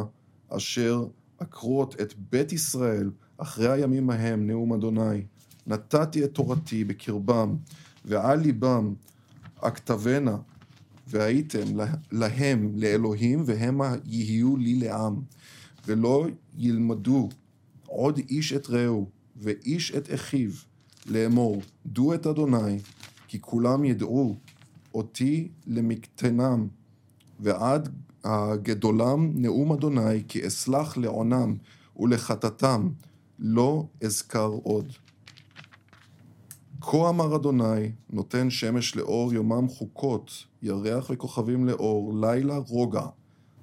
אשר 0.48 1.06
אקרות 1.38 2.00
את 2.00 2.14
בית 2.30 2.52
ישראל 2.52 3.10
אחרי 3.36 3.72
הימים 3.72 4.10
ההם. 4.10 4.46
נאום 4.46 4.72
אדוני 4.72 5.24
נתתי 5.66 6.24
את 6.24 6.34
תורתי 6.34 6.84
בקרבם 6.84 7.56
ועל 8.04 8.40
ליבם 8.40 8.94
אכתבנה 9.60 10.36
והייתם 11.06 11.76
לה- 11.76 11.94
להם 12.12 12.72
לאלוהים 12.76 13.42
והמה 13.46 13.94
יהיו 14.06 14.56
לי 14.56 14.74
לעם 14.74 15.20
ולא 15.86 16.26
ילמדו 16.58 17.28
עוד 17.86 18.18
איש 18.28 18.52
את 18.52 18.70
רעהו 18.70 19.08
ואיש 19.36 19.92
את 19.94 20.14
אחיו 20.14 20.50
לאמור 21.06 21.62
דו 21.86 22.14
את 22.14 22.26
אדוני 22.26 22.78
כי 23.28 23.40
כולם 23.40 23.84
ידעו 23.84 24.36
אותי 24.94 25.48
למקטנם 25.66 26.68
ועד 27.40 27.88
הגדולם 28.24 29.30
נאום 29.34 29.72
אדוני 29.72 30.24
כי 30.28 30.46
אסלח 30.46 30.96
לעונם 30.96 31.56
ולחטאתם 31.96 32.88
לא 33.38 33.86
אזכר 34.04 34.46
עוד. 34.62 34.92
כה 36.86 37.08
אמר 37.08 37.36
אדוני, 37.36 37.92
נותן 38.10 38.50
שמש 38.50 38.96
לאור 38.96 39.32
יומם 39.32 39.68
חוקות, 39.68 40.44
ירח 40.62 41.10
וכוכבים 41.12 41.66
לאור, 41.66 42.18
לילה 42.20 42.56
רוגע, 42.56 43.06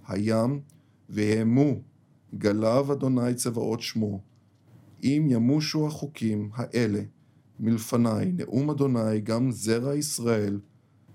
הים 0.08 0.60
והמו, 1.10 1.72
גליו 2.36 2.94
אדוני 2.94 3.34
צבאות 3.34 3.82
שמו. 3.82 4.22
אם 5.04 5.28
ימושו 5.30 5.88
החוקים 5.88 6.50
האלה 6.54 7.02
מלפניי, 7.60 8.32
נאום 8.32 8.70
אדוני, 8.70 9.22
גם 9.24 9.52
זרע 9.52 9.96
ישראל, 9.96 10.60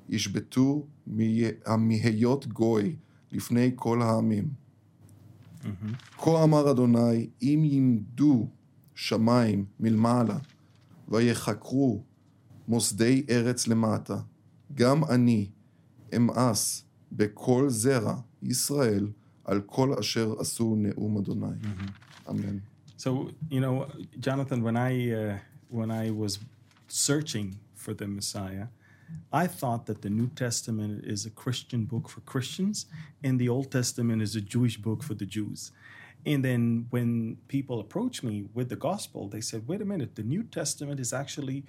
ישבתו 0.08 0.86
מה- 1.06 1.76
מהיות 1.78 2.46
גוי 2.46 2.96
לפני 3.32 3.70
כל 3.74 4.02
העמים. 4.02 4.48
כה 6.18 6.42
אמר 6.44 6.70
אדוני, 6.70 7.28
אם 7.42 7.62
ימדו 7.64 8.46
שמיים 8.94 9.64
מלמעלה, 9.80 10.38
ויחקרו 11.07 12.03
מוסדי 12.67 13.25
ארץ 13.29 13.67
למטה, 13.67 14.17
גם 14.73 15.03
אני 15.03 15.49
אמאס 16.15 16.85
בכל 17.11 17.69
זרע 17.69 18.15
ישראל 18.43 19.07
על 19.45 19.61
כל 19.65 19.93
אשר 19.93 20.33
עשו 20.39 20.75
נאום 20.77 21.17
אדוני. 21.17 21.55
אמן. 22.29 22.57
So 22.97 23.31
you 23.49 23.59
know, 23.59 23.87
Jonathan, 24.19 24.61
when 24.61 24.77
I 24.77 24.91
uh, 25.11 25.37
when 25.79 25.89
I 25.89 26.11
was 26.11 26.39
searching 26.87 27.47
for 27.73 27.93
the 27.95 28.07
Messiah, 28.07 28.67
I 29.33 29.47
thought 29.47 29.85
that 29.87 30.01
the 30.01 30.09
New 30.09 30.29
Testament 30.43 31.03
is 31.13 31.25
a 31.25 31.31
Christian 31.43 31.85
book 31.85 32.05
for 32.13 32.21
Christians 32.21 32.85
and 33.23 33.39
the 33.39 33.49
Old 33.49 33.71
Testament 33.71 34.21
is 34.21 34.35
a 34.35 34.41
Jewish 34.41 34.77
book 34.77 35.03
for 35.03 35.15
the 35.21 35.25
Jews. 35.25 35.71
And 36.26 36.44
then 36.44 36.86
when 36.90 37.38
people 37.46 37.78
approach 37.78 38.24
me 38.24 38.48
with 38.52 38.68
the 38.68 38.76
gospel, 38.76 39.28
they 39.28 39.40
said, 39.40 39.68
wait 39.68 39.80
a 39.80 39.84
minute, 39.84 40.16
the 40.16 40.24
New 40.24 40.42
Testament 40.42 40.98
is 40.98 41.12
actually 41.12 41.64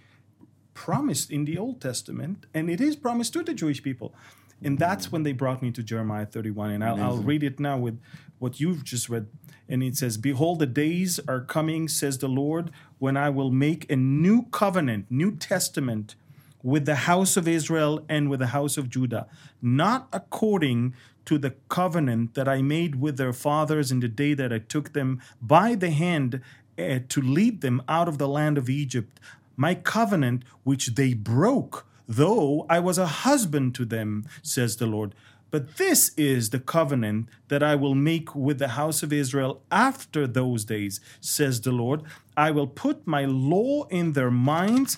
promised 0.73 1.29
in 1.31 1.45
the 1.45 1.57
Old 1.57 1.79
Testament 1.79 2.47
and 2.53 2.69
it 2.69 2.81
is 2.81 2.95
promised 2.95 3.33
to 3.33 3.43
the 3.43 3.53
Jewish 3.53 3.83
people. 3.83 4.15
And 4.63 4.79
that's 4.79 5.11
when 5.11 5.21
they 5.21 5.33
brought 5.33 5.61
me 5.61 5.69
to 5.71 5.83
Jeremiah 5.83 6.25
31. 6.25 6.71
And 6.71 6.83
I'll, 6.83 7.01
I'll 7.01 7.17
read 7.17 7.43
it 7.43 7.59
now 7.59 7.77
with 7.77 7.99
what 8.39 8.59
you've 8.59 8.83
just 8.83 9.07
read. 9.07 9.27
And 9.69 9.83
it 9.83 9.95
says, 9.95 10.17
Behold, 10.17 10.57
the 10.57 10.65
days 10.65 11.19
are 11.27 11.41
coming, 11.41 11.87
says 11.87 12.17
the 12.17 12.27
Lord, 12.27 12.71
when 12.97 13.15
I 13.15 13.29
will 13.29 13.51
make 13.51 13.91
a 13.91 13.95
new 13.95 14.47
covenant, 14.49 15.05
new 15.11 15.35
testament 15.35 16.15
with 16.63 16.85
the 16.85 16.95
house 16.95 17.37
of 17.37 17.47
Israel 17.47 18.03
and 18.09 18.29
with 18.29 18.39
the 18.39 18.47
house 18.47 18.77
of 18.77 18.89
Judah, 18.89 19.27
not 19.61 20.07
according 20.11 20.93
to 21.25 21.37
the 21.37 21.55
covenant 21.69 22.33
that 22.35 22.47
I 22.47 22.61
made 22.61 22.95
with 22.95 23.17
their 23.17 23.33
fathers 23.33 23.91
in 23.91 23.99
the 23.99 24.07
day 24.07 24.33
that 24.33 24.53
I 24.53 24.59
took 24.59 24.93
them 24.93 25.21
by 25.41 25.75
the 25.75 25.91
hand 25.91 26.41
uh, 26.79 26.99
to 27.09 27.21
lead 27.21 27.61
them 27.61 27.81
out 27.87 28.07
of 28.07 28.17
the 28.17 28.27
land 28.27 28.57
of 28.57 28.69
Egypt, 28.69 29.19
my 29.55 29.75
covenant 29.75 30.43
which 30.63 30.95
they 30.95 31.13
broke, 31.13 31.85
though 32.07 32.65
I 32.69 32.79
was 32.79 32.97
a 32.97 33.07
husband 33.07 33.75
to 33.75 33.85
them, 33.85 34.25
says 34.41 34.77
the 34.77 34.85
Lord. 34.85 35.13
But 35.49 35.77
this 35.77 36.11
is 36.17 36.49
the 36.49 36.59
covenant 36.59 37.27
that 37.47 37.63
I 37.63 37.75
will 37.75 37.95
make 37.95 38.35
with 38.35 38.59
the 38.59 38.69
house 38.69 39.01
of 39.01 39.13
Israel 39.13 39.61
after 39.71 40.27
those 40.27 40.65
days, 40.65 40.99
says 41.21 41.61
the 41.61 41.71
Lord. 41.71 42.03
I 42.35 42.51
will 42.51 42.67
put 42.67 43.07
my 43.07 43.25
law 43.25 43.85
in 43.85 44.13
their 44.13 44.31
minds 44.31 44.97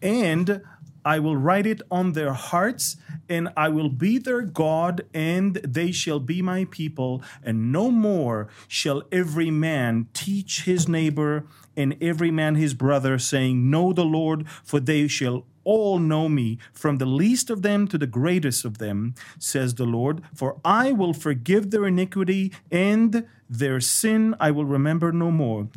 and 0.00 0.62
I 1.04 1.18
will 1.18 1.36
write 1.36 1.66
it 1.66 1.82
on 1.90 2.12
their 2.12 2.32
hearts, 2.32 2.96
and 3.28 3.48
I 3.56 3.68
will 3.68 3.88
be 3.88 4.18
their 4.18 4.42
God, 4.42 5.02
and 5.14 5.54
they 5.56 5.92
shall 5.92 6.20
be 6.20 6.42
my 6.42 6.66
people. 6.66 7.22
And 7.42 7.72
no 7.72 7.90
more 7.90 8.48
shall 8.68 9.02
every 9.10 9.50
man 9.50 10.08
teach 10.12 10.62
his 10.62 10.88
neighbor 10.88 11.46
and 11.76 11.96
every 12.00 12.30
man 12.30 12.56
his 12.56 12.74
brother, 12.74 13.18
saying, 13.18 13.70
Know 13.70 13.92
the 13.92 14.04
Lord, 14.04 14.46
for 14.64 14.80
they 14.80 15.08
shall 15.08 15.46
all 15.64 15.98
know 15.98 16.28
me, 16.28 16.58
from 16.72 16.98
the 16.98 17.06
least 17.06 17.50
of 17.50 17.62
them 17.62 17.86
to 17.88 17.98
the 17.98 18.06
greatest 18.06 18.64
of 18.64 18.78
them, 18.78 19.14
says 19.38 19.74
the 19.74 19.84
Lord. 19.84 20.22
For 20.34 20.60
I 20.64 20.92
will 20.92 21.12
forgive 21.12 21.70
their 21.70 21.86
iniquity, 21.86 22.52
and 22.70 23.26
their 23.48 23.80
sin 23.80 24.34
I 24.40 24.50
will 24.50 24.64
remember 24.64 25.12
no 25.12 25.30
more. 25.30 25.68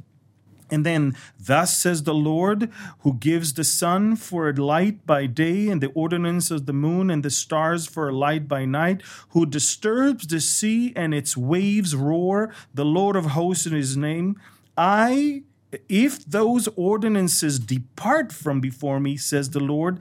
And 0.73 0.83
then, 0.83 1.15
thus 1.39 1.77
says 1.77 2.01
the 2.01 2.15
Lord, 2.15 2.71
who 3.01 3.13
gives 3.13 3.53
the 3.53 3.63
sun 3.63 4.15
for 4.15 4.49
a 4.49 4.53
light 4.53 5.05
by 5.05 5.27
day, 5.27 5.69
and 5.69 5.81
the 5.81 5.91
ordinance 5.91 6.49
of 6.49 6.65
the 6.65 6.73
moon 6.73 7.11
and 7.11 7.21
the 7.21 7.29
stars 7.29 7.85
for 7.85 8.09
a 8.09 8.11
light 8.11 8.47
by 8.47 8.65
night, 8.65 9.03
who 9.29 9.45
disturbs 9.45 10.25
the 10.25 10.39
sea 10.39 10.91
and 10.95 11.13
its 11.13 11.37
waves 11.37 11.95
roar, 11.95 12.51
the 12.73 12.85
Lord 12.85 13.15
of 13.15 13.25
hosts 13.37 13.67
in 13.67 13.73
his 13.73 13.95
name. 13.95 14.35
I, 14.75 15.43
if 15.87 16.25
those 16.25 16.67
ordinances 16.75 17.59
depart 17.59 18.31
from 18.31 18.59
before 18.59 18.99
me, 18.99 19.15
says 19.15 19.51
the 19.51 19.59
Lord, 19.59 19.99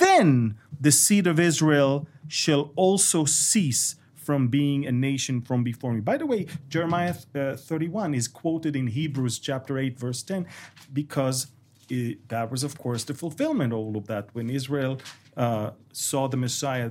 then 0.00 0.56
the 0.80 0.90
seed 0.90 1.26
of 1.26 1.38
Israel 1.38 2.08
shall 2.28 2.72
also 2.76 3.26
cease 3.26 3.96
from 4.24 4.48
being 4.48 4.86
a 4.86 4.92
nation 4.92 5.40
from 5.40 5.62
before 5.62 5.92
me. 5.92 6.00
By 6.00 6.16
the 6.16 6.26
way, 6.26 6.46
Jeremiah 6.68 7.14
uh, 7.34 7.56
31 7.56 8.14
is 8.14 8.28
quoted 8.28 8.74
in 8.76 8.88
Hebrews 8.88 9.38
chapter 9.38 9.78
8, 9.78 9.98
verse 9.98 10.22
10, 10.22 10.46
because 10.92 11.48
it, 11.88 12.28
that 12.28 12.50
was, 12.50 12.64
of 12.64 12.78
course, 12.78 13.04
the 13.04 13.14
fulfillment 13.14 13.72
of 13.72 13.78
all 13.78 13.96
of 13.96 14.06
that. 14.06 14.28
When 14.32 14.50
Israel 14.50 15.00
uh, 15.36 15.70
saw 15.92 16.28
the 16.28 16.36
Messiah, 16.36 16.90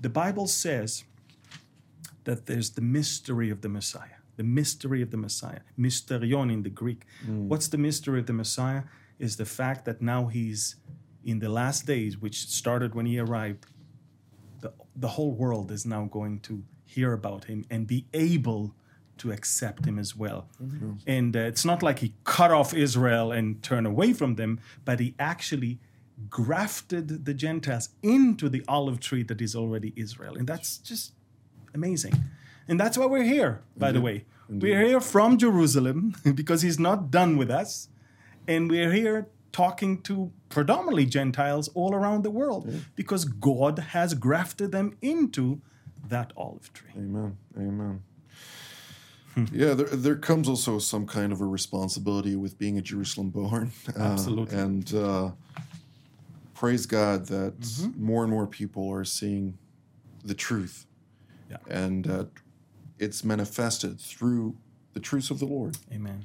the 0.00 0.08
Bible 0.08 0.46
says 0.46 1.04
that 2.24 2.46
there's 2.46 2.70
the 2.70 2.80
mystery 2.80 3.50
of 3.50 3.60
the 3.60 3.68
Messiah. 3.68 4.18
The 4.36 4.42
mystery 4.42 5.00
of 5.00 5.12
the 5.12 5.16
Messiah, 5.16 5.60
mysterion 5.78 6.52
in 6.52 6.64
the 6.64 6.70
Greek. 6.70 7.04
Mm. 7.24 7.46
What's 7.46 7.68
the 7.68 7.78
mystery 7.78 8.18
of 8.18 8.26
the 8.26 8.32
Messiah? 8.32 8.82
Is 9.20 9.36
the 9.36 9.44
fact 9.44 9.84
that 9.84 10.02
now 10.02 10.26
he's 10.26 10.74
in 11.24 11.38
the 11.38 11.48
last 11.48 11.86
days, 11.86 12.18
which 12.18 12.48
started 12.48 12.96
when 12.96 13.06
he 13.06 13.18
arrived, 13.18 13.66
the, 14.60 14.72
the 14.96 15.08
whole 15.08 15.32
world 15.32 15.70
is 15.70 15.86
now 15.86 16.04
going 16.06 16.40
to 16.40 16.62
hear 16.84 17.12
about 17.12 17.44
him 17.44 17.64
and 17.70 17.86
be 17.86 18.06
able 18.12 18.74
to 19.18 19.30
accept 19.30 19.86
him 19.86 19.98
as 19.98 20.16
well. 20.16 20.48
Mm-hmm. 20.62 20.92
And 21.06 21.36
uh, 21.36 21.40
it's 21.40 21.64
not 21.64 21.82
like 21.82 22.00
he 22.00 22.14
cut 22.24 22.50
off 22.50 22.74
Israel 22.74 23.32
and 23.32 23.62
turned 23.62 23.86
away 23.86 24.12
from 24.12 24.34
them, 24.34 24.60
but 24.84 25.00
he 25.00 25.14
actually 25.18 25.78
grafted 26.30 27.24
the 27.24 27.34
Gentiles 27.34 27.90
into 28.02 28.48
the 28.48 28.62
olive 28.68 29.00
tree 29.00 29.22
that 29.24 29.40
is 29.40 29.54
already 29.54 29.92
Israel. 29.96 30.36
And 30.36 30.46
that's 30.46 30.78
just 30.78 31.12
amazing. 31.74 32.14
And 32.68 32.78
that's 32.80 32.96
why 32.96 33.06
we're 33.06 33.24
here, 33.24 33.62
by 33.76 33.88
Indeed. 33.88 33.98
the 33.98 34.04
way. 34.04 34.24
Indeed. 34.48 34.68
We're 34.68 34.86
here 34.86 35.00
from 35.00 35.38
Jerusalem 35.38 36.14
because 36.34 36.62
he's 36.62 36.78
not 36.78 37.10
done 37.10 37.36
with 37.36 37.50
us. 37.50 37.88
And 38.46 38.70
we're 38.70 38.92
here 38.92 39.28
talking 39.52 40.02
to 40.02 40.32
predominantly 40.48 41.06
Gentiles 41.06 41.68
all 41.74 41.94
around 41.94 42.24
the 42.24 42.30
world 42.30 42.66
yeah. 42.68 42.78
because 42.96 43.24
God 43.24 43.78
has 43.78 44.14
grafted 44.14 44.72
them 44.72 44.96
into 45.00 45.60
that 46.08 46.32
olive 46.36 46.72
tree. 46.72 46.90
Amen. 46.96 47.36
Amen. 47.56 48.02
Hmm. 49.34 49.44
yeah, 49.52 49.74
there, 49.74 49.86
there 49.86 50.16
comes 50.16 50.48
also 50.48 50.78
some 50.78 51.06
kind 51.06 51.32
of 51.32 51.40
a 51.40 51.44
responsibility 51.44 52.36
with 52.36 52.56
being 52.56 52.78
a 52.78 52.82
Jerusalem 52.82 53.30
born. 53.30 53.72
Uh, 53.96 54.02
Absolutely. 54.02 54.56
And 54.56 54.94
uh, 54.94 55.30
praise 56.54 56.86
God 56.86 57.26
that 57.26 57.60
mm-hmm. 57.60 58.04
more 58.04 58.22
and 58.22 58.30
more 58.30 58.46
people 58.46 58.90
are 58.92 59.04
seeing 59.04 59.58
the 60.24 60.34
truth. 60.34 60.86
Yeah. 61.50 61.58
And 61.68 62.08
uh, 62.08 62.24
it's 62.98 63.24
manifested 63.24 64.00
through 64.00 64.56
the 64.94 65.00
truths 65.00 65.30
of 65.30 65.38
the 65.38 65.46
Lord. 65.46 65.76
Amen. 65.92 66.24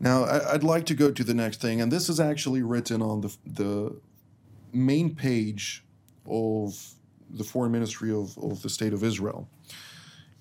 Now, 0.00 0.24
I'd 0.24 0.64
like 0.64 0.86
to 0.86 0.94
go 0.94 1.12
to 1.12 1.22
the 1.22 1.34
next 1.34 1.60
thing, 1.60 1.80
and 1.80 1.92
this 1.92 2.08
is 2.08 2.18
actually 2.18 2.62
written 2.62 3.00
on 3.00 3.20
the, 3.20 3.36
the 3.46 4.00
main 4.72 5.14
page 5.14 5.84
of 6.26 6.94
the 7.32 7.44
foreign 7.44 7.72
ministry 7.72 8.12
of, 8.12 8.36
of 8.38 8.62
the 8.62 8.68
state 8.68 8.92
of 8.92 9.02
Israel 9.02 9.48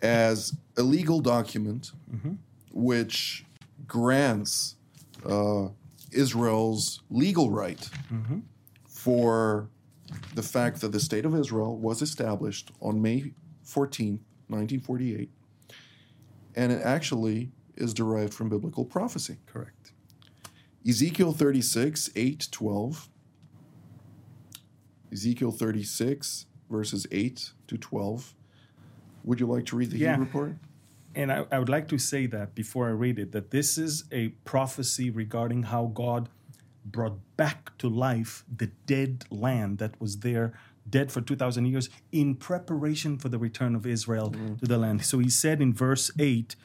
as 0.02 0.56
a 0.78 0.82
legal 0.82 1.20
document 1.22 1.92
mm-hmm. 2.14 2.34
which 2.72 3.46
grants 3.88 4.76
uh, 5.26 5.68
Israel's 6.12 7.02
legal 7.10 7.50
right 7.52 7.90
mm-hmm. 8.12 8.40
for 8.88 9.70
the 10.36 10.44
fact 10.44 10.82
that 10.82 10.92
the 10.92 11.00
state 11.00 11.26
of 11.26 11.36
Israel 11.36 11.78
was 11.78 12.02
established 12.02 12.72
on 12.82 13.02
May 13.02 13.34
14, 13.64 14.20
1948, 14.48 15.30
and 16.56 16.72
it 16.72 16.82
actually 16.84 17.52
is 17.78 17.94
derived 17.94 18.34
from 18.34 18.50
biblical 18.50 18.84
prophecy. 18.84 19.38
Correct. 19.46 19.94
Ezekiel 20.88 21.32
36, 21.32 22.10
8, 22.16 22.48
12. 22.52 23.10
Ezekiel 25.14 25.52
36, 25.52 26.46
verses 26.72 27.06
8 27.12 27.52
to 27.68 27.78
12. 27.78 28.34
Would 29.24 29.40
you 29.40 29.46
like 29.46 29.66
to 29.68 29.76
read 29.76 29.92
the 29.92 30.00
yeah. 30.00 30.12
Hebrew 30.12 30.32
part? 30.32 30.56
And 31.14 31.32
I, 31.32 31.46
I 31.52 31.60
would 31.60 31.70
like 31.70 31.88
to 31.90 31.98
say 31.98 32.26
that 32.28 32.56
before 32.56 32.88
I 32.88 32.92
read 32.92 33.20
it, 33.20 33.34
that 33.34 33.52
this 33.52 33.78
is 33.78 34.06
a 34.12 34.30
prophecy 34.46 35.10
regarding 35.10 35.64
how 35.64 35.92
God 35.94 36.30
brought 36.86 37.20
back 37.38 37.78
to 37.78 37.90
life 37.90 38.44
the 38.56 38.72
dead 38.88 39.26
land 39.30 39.78
that 39.78 40.00
was 40.00 40.20
there 40.20 40.54
dead 40.90 41.12
for 41.12 41.22
2,000 41.22 41.66
years 41.66 41.90
in 42.12 42.36
preparation 42.36 43.18
for 43.18 43.30
the 43.30 43.38
return 43.38 43.76
of 43.76 43.86
Israel 43.86 44.32
mm. 44.32 44.60
to 44.60 44.66
the 44.66 44.78
land. 44.78 45.06
So 45.06 45.20
he 45.20 45.30
said 45.30 45.62
in 45.62 45.74
verse 45.74 46.12
8, 46.18 46.56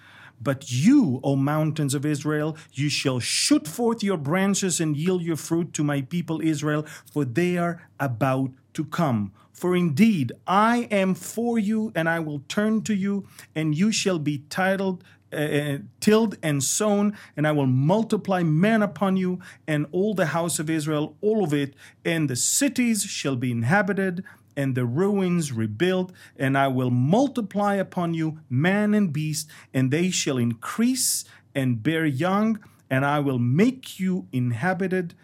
but 0.40 0.70
you, 0.70 1.20
O 1.22 1.36
mountains 1.36 1.94
of 1.94 2.04
Israel, 2.04 2.56
you 2.72 2.88
shall 2.88 3.20
shoot 3.20 3.66
forth 3.66 4.02
your 4.02 4.16
branches 4.16 4.80
and 4.80 4.96
yield 4.96 5.22
your 5.22 5.36
fruit 5.36 5.72
to 5.74 5.84
my 5.84 6.02
people 6.02 6.40
Israel, 6.40 6.86
for 7.10 7.24
they 7.24 7.56
are 7.56 7.88
about 7.98 8.50
to 8.74 8.84
come. 8.84 9.32
For 9.52 9.74
indeed, 9.74 10.32
I 10.46 10.86
am 10.90 11.14
for 11.14 11.58
you, 11.58 11.90
and 11.94 12.08
I 12.08 12.20
will 12.20 12.42
turn 12.46 12.82
to 12.82 12.94
you, 12.94 13.26
and 13.54 13.74
you 13.74 13.90
shall 13.90 14.18
be 14.18 14.44
titled, 14.50 15.02
uh, 15.32 15.78
tilled 15.98 16.36
and 16.42 16.62
sown, 16.62 17.16
and 17.36 17.46
I 17.46 17.52
will 17.52 17.66
multiply 17.66 18.42
men 18.42 18.82
upon 18.82 19.16
you, 19.16 19.40
and 19.66 19.86
all 19.92 20.14
the 20.14 20.26
house 20.26 20.58
of 20.58 20.68
Israel, 20.68 21.16
all 21.22 21.42
of 21.42 21.54
it, 21.54 21.74
and 22.04 22.28
the 22.28 22.36
cities 22.36 23.04
shall 23.04 23.36
be 23.36 23.50
inhabited, 23.50 24.22
and 24.56 24.74
the 24.74 24.84
ruins 24.84 25.52
rebuilt, 25.52 26.12
and 26.36 26.56
I 26.56 26.68
will 26.68 26.90
multiply 26.90 27.74
upon 27.74 28.14
you 28.14 28.40
man 28.48 28.94
and 28.94 29.12
beast, 29.12 29.48
and 29.74 29.90
they 29.90 30.10
shall 30.10 30.38
increase 30.38 31.24
and 31.54 31.82
bear 31.82 32.06
young, 32.06 32.58
and 32.88 33.04
I 33.04 33.20
will 33.20 33.38
make 33.38 34.00
you 34.00 34.26
inhabited 34.32 35.14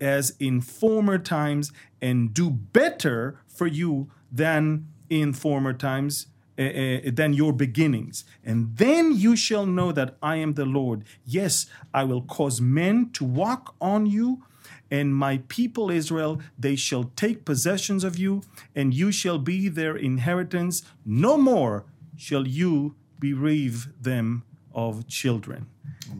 as 0.00 0.34
in 0.40 0.60
former 0.60 1.18
times, 1.18 1.72
and 2.00 2.32
do 2.32 2.50
better 2.50 3.40
for 3.46 3.66
you 3.66 4.10
than 4.32 4.88
in 5.08 5.32
former 5.32 5.72
times. 5.72 6.26
Uh, 6.58 7.00
than 7.10 7.32
your 7.32 7.54
beginnings. 7.54 8.22
And 8.44 8.76
then 8.76 9.16
you 9.16 9.34
shall 9.34 9.64
know 9.64 9.92
that 9.92 10.18
I 10.22 10.36
am 10.36 10.54
the 10.54 10.66
Lord. 10.66 11.04
Yes, 11.24 11.64
I 11.94 12.04
will 12.04 12.20
cause 12.20 12.60
men 12.60 13.08
to 13.14 13.24
walk 13.24 13.74
on 13.80 14.04
you 14.04 14.44
and 14.90 15.14
my 15.14 15.38
people 15.48 15.90
Israel, 15.90 16.40
they 16.58 16.76
shall 16.76 17.04
take 17.16 17.44
possessions 17.44 18.02
of 18.04 18.18
you, 18.18 18.42
and 18.74 18.92
you 18.92 19.12
shall 19.12 19.38
be 19.38 19.68
their 19.68 19.96
inheritance. 19.96 20.82
No 21.04 21.36
more 21.36 21.84
shall 22.16 22.46
you 22.46 22.96
bereave 23.18 23.88
them 24.02 24.42
of 24.74 25.06
children. 25.06 25.66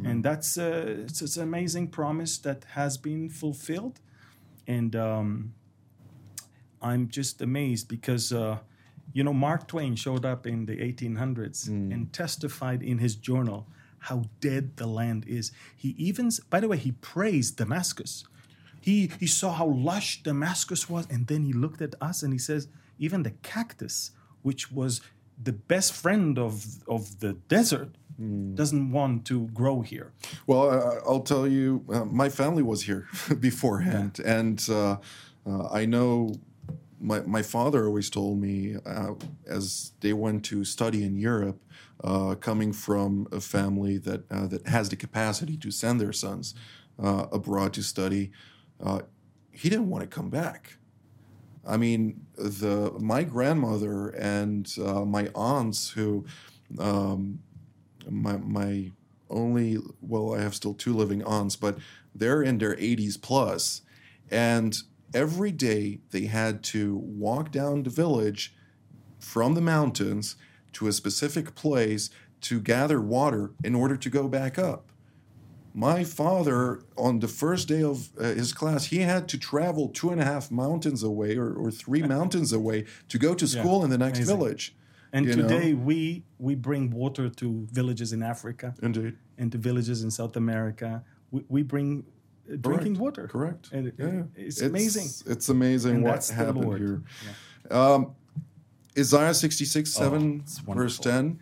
And 0.04 0.24
that's 0.24 0.56
uh, 0.56 1.02
it's, 1.04 1.20
it's 1.20 1.36
an 1.36 1.42
amazing 1.42 1.88
promise 1.88 2.38
that 2.38 2.64
has 2.74 2.96
been 2.96 3.28
fulfilled. 3.28 4.00
And 4.66 4.94
um, 4.94 5.54
I'm 6.80 7.08
just 7.08 7.42
amazed 7.42 7.88
because, 7.88 8.32
uh, 8.32 8.58
you 9.12 9.24
know, 9.24 9.32
Mark 9.32 9.66
Twain 9.66 9.96
showed 9.96 10.24
up 10.24 10.46
in 10.46 10.66
the 10.66 10.76
1800s 10.76 11.66
and 11.66 12.12
testified 12.12 12.82
in 12.82 12.98
his 12.98 13.16
journal 13.16 13.66
how 13.98 14.24
dead 14.40 14.76
the 14.76 14.86
land 14.86 15.24
is. 15.26 15.52
He 15.76 15.90
even, 15.98 16.30
by 16.48 16.60
the 16.60 16.68
way, 16.68 16.76
he 16.76 16.92
praised 16.92 17.56
Damascus. 17.56 18.24
He, 18.80 19.10
he 19.18 19.26
saw 19.26 19.52
how 19.52 19.66
lush 19.66 20.22
Damascus 20.22 20.88
was, 20.88 21.06
and 21.10 21.26
then 21.26 21.44
he 21.44 21.52
looked 21.52 21.82
at 21.82 21.94
us 22.00 22.22
and 22.22 22.32
he 22.32 22.38
says, 22.38 22.68
even 22.98 23.22
the 23.22 23.32
cactus, 23.42 24.12
which 24.42 24.72
was 24.72 25.00
the 25.42 25.52
best 25.52 25.92
friend 25.92 26.38
of, 26.38 26.64
of 26.86 27.20
the 27.20 27.34
desert, 27.48 27.90
doesn't 28.54 28.92
want 28.92 29.24
to 29.24 29.46
grow 29.48 29.80
here. 29.80 30.12
Well, 30.46 30.70
uh, 30.70 31.00
I'll 31.08 31.20
tell 31.20 31.48
you, 31.48 31.84
uh, 31.90 32.04
my 32.04 32.28
family 32.28 32.62
was 32.62 32.82
here 32.82 33.08
beforehand, 33.40 34.20
and 34.22 34.62
uh, 34.68 34.98
uh, 35.46 35.68
I 35.70 35.86
know 35.86 36.34
my 37.00 37.20
my 37.20 37.42
father 37.42 37.86
always 37.86 38.10
told 38.10 38.38
me 38.38 38.76
uh, 38.84 39.14
as 39.46 39.92
they 40.00 40.12
went 40.12 40.44
to 40.46 40.64
study 40.64 41.02
in 41.02 41.16
Europe, 41.16 41.58
uh, 42.04 42.34
coming 42.34 42.72
from 42.72 43.26
a 43.32 43.40
family 43.40 43.96
that 43.98 44.30
uh, 44.30 44.46
that 44.48 44.66
has 44.66 44.90
the 44.90 44.96
capacity 44.96 45.56
to 45.56 45.70
send 45.70 46.00
their 46.00 46.12
sons 46.12 46.54
uh, 47.02 47.26
abroad 47.32 47.72
to 47.72 47.82
study, 47.82 48.30
uh, 48.82 49.00
he 49.52 49.68
didn't 49.68 49.88
want 49.88 50.02
to 50.02 50.08
come 50.08 50.30
back. 50.30 50.76
I 51.66 51.76
mean, 51.76 52.26
the 52.36 52.92
my 52.98 53.22
grandmother 53.22 54.08
and 54.10 54.70
uh, 54.82 55.04
my 55.04 55.28
aunts 55.34 55.90
who. 55.90 56.26
Um, 56.78 57.40
my 58.08 58.36
my 58.38 58.90
only 59.28 59.78
well 60.00 60.34
i 60.34 60.40
have 60.40 60.54
still 60.54 60.74
two 60.74 60.94
living 60.94 61.22
aunts 61.24 61.56
but 61.56 61.78
they're 62.14 62.42
in 62.42 62.58
their 62.58 62.74
80s 62.76 63.20
plus 63.20 63.82
and 64.30 64.82
every 65.14 65.52
day 65.52 66.00
they 66.10 66.26
had 66.26 66.62
to 66.62 66.96
walk 66.96 67.50
down 67.50 67.82
the 67.82 67.90
village 67.90 68.54
from 69.18 69.54
the 69.54 69.60
mountains 69.60 70.36
to 70.72 70.86
a 70.86 70.92
specific 70.92 71.54
place 71.54 72.10
to 72.40 72.60
gather 72.60 73.00
water 73.00 73.52
in 73.62 73.74
order 73.74 73.96
to 73.96 74.10
go 74.10 74.28
back 74.28 74.58
up 74.58 74.89
my 75.74 76.02
father 76.04 76.82
on 76.96 77.20
the 77.20 77.28
first 77.28 77.68
day 77.68 77.82
of 77.82 78.08
uh, 78.18 78.24
his 78.24 78.52
class 78.52 78.86
he 78.86 78.98
had 78.98 79.28
to 79.28 79.38
travel 79.38 79.88
two 79.88 80.10
and 80.10 80.20
a 80.20 80.24
half 80.24 80.50
mountains 80.50 81.02
away 81.02 81.36
or, 81.36 81.52
or 81.52 81.70
three 81.70 82.02
mountains 82.16 82.52
away 82.52 82.84
to 83.08 83.18
go 83.18 83.34
to 83.34 83.46
school 83.46 83.84
in 83.84 83.90
the 83.90 83.98
next 83.98 84.18
amazing. 84.18 84.36
village 84.36 84.74
And 85.12 85.26
know? 85.26 85.34
today 85.36 85.74
we 85.74 86.24
we 86.38 86.54
bring 86.54 86.90
water 86.90 87.28
to 87.40 87.66
villages 87.72 88.12
in 88.12 88.22
Africa 88.22 88.74
indeed 88.82 89.14
and 89.38 89.50
to 89.52 89.58
villages 89.58 90.02
in 90.04 90.10
South 90.10 90.36
America. 90.36 91.02
We, 91.30 91.40
we 91.48 91.62
bring 91.62 92.04
uh, 92.52 92.56
drinking 92.60 92.98
water. 92.98 93.26
Correct. 93.28 93.70
And 93.72 93.86
it- 93.88 93.94
yeah. 93.98 94.22
it's 94.46 94.60
amazing. 94.60 95.08
It's 95.32 95.48
amazing 95.48 95.94
And 95.96 96.04
what 96.04 96.26
happened 96.28 96.78
here. 96.78 97.02
Um, 97.70 98.00
Isaiah 98.98 99.32
66, 99.34 99.92
7, 99.92 100.44
Oh, 100.68 100.72
verse 100.72 100.98
10. 100.98 101.38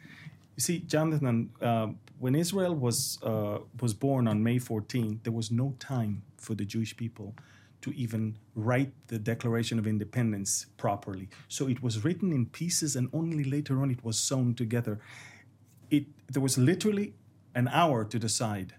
You 0.57 0.61
see, 0.61 0.79
Jonathan, 0.81 1.51
uh, 1.63 1.89
when 2.19 2.35
Israel 2.35 2.75
was 2.75 3.19
uh, 3.23 3.59
was 3.81 3.95
born 3.95 4.27
on 4.29 4.43
May 4.43 4.59
14, 4.59 5.21
there 5.23 5.33
was 5.33 5.51
no 5.51 5.75
time 5.79 6.23
for 6.37 6.55
the 6.55 6.65
Jewish 6.65 6.97
people 6.97 7.35
to 7.81 7.93
even 7.95 8.37
write 8.55 8.93
the 9.07 9.19
Declaration 9.19 9.79
of 9.79 9.87
Independence 9.87 10.67
properly. 10.77 11.29
So 11.49 11.69
it 11.69 11.83
was 11.83 12.05
written 12.05 12.33
in 12.33 12.47
pieces, 12.47 12.97
and 12.97 13.09
only 13.13 13.45
later 13.45 13.81
on 13.83 13.91
it 13.91 14.05
was 14.05 14.19
sewn 14.19 14.55
together. 14.55 14.99
It 15.91 16.07
there 16.29 16.43
was 16.43 16.59
literally 16.59 17.15
an 17.55 17.69
hour 17.69 18.05
to 18.05 18.19
decide: 18.19 18.75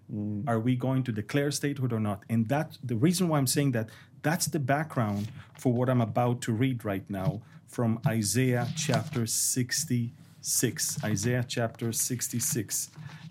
are 0.48 0.60
we 0.60 0.76
going 0.76 1.04
to 1.04 1.12
declare 1.12 1.52
statehood 1.52 1.94
or 1.94 2.00
not? 2.00 2.24
And 2.30 2.50
that 2.50 2.78
the 2.84 2.96
reason 2.96 3.30
why 3.30 3.38
I'm 3.38 3.48
saying 3.48 3.72
that 3.72 3.90
that's 4.22 4.48
the 4.48 4.60
background 4.60 5.32
for 5.58 5.72
what 5.72 5.90
I'm 5.90 6.02
about 6.02 6.42
to 6.42 6.52
read 6.52 6.84
right 6.84 7.10
now 7.10 7.42
from 7.68 8.00
Isaiah 8.06 8.68
chapter 8.76 9.26
66. 9.26 11.04
Isaiah 11.04 11.46
chapter 11.48 11.92
66, 11.94 12.90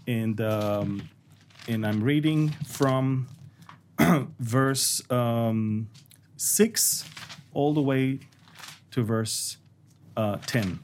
and 0.09 0.41
um, 0.41 1.09
and 1.69 1.87
I'm 1.87 2.03
reading 2.03 2.49
from 2.67 3.29
verse 4.41 5.03
um, 5.11 5.89
six 6.37 7.05
all 7.53 7.75
the 7.75 7.83
way 7.83 8.21
to 8.91 9.05
verse 9.05 9.59
uh, 10.17 10.39
ten. 10.47 10.81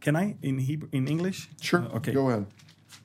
Can 0.00 0.16
I 0.16 0.36
in 0.42 0.58
Hebrew 0.58 0.88
in 0.92 1.06
English? 1.06 1.48
Sure. 1.60 1.80
Uh, 1.80 1.96
okay. 1.96 2.12
Go 2.12 2.28
ahead. 2.28 2.46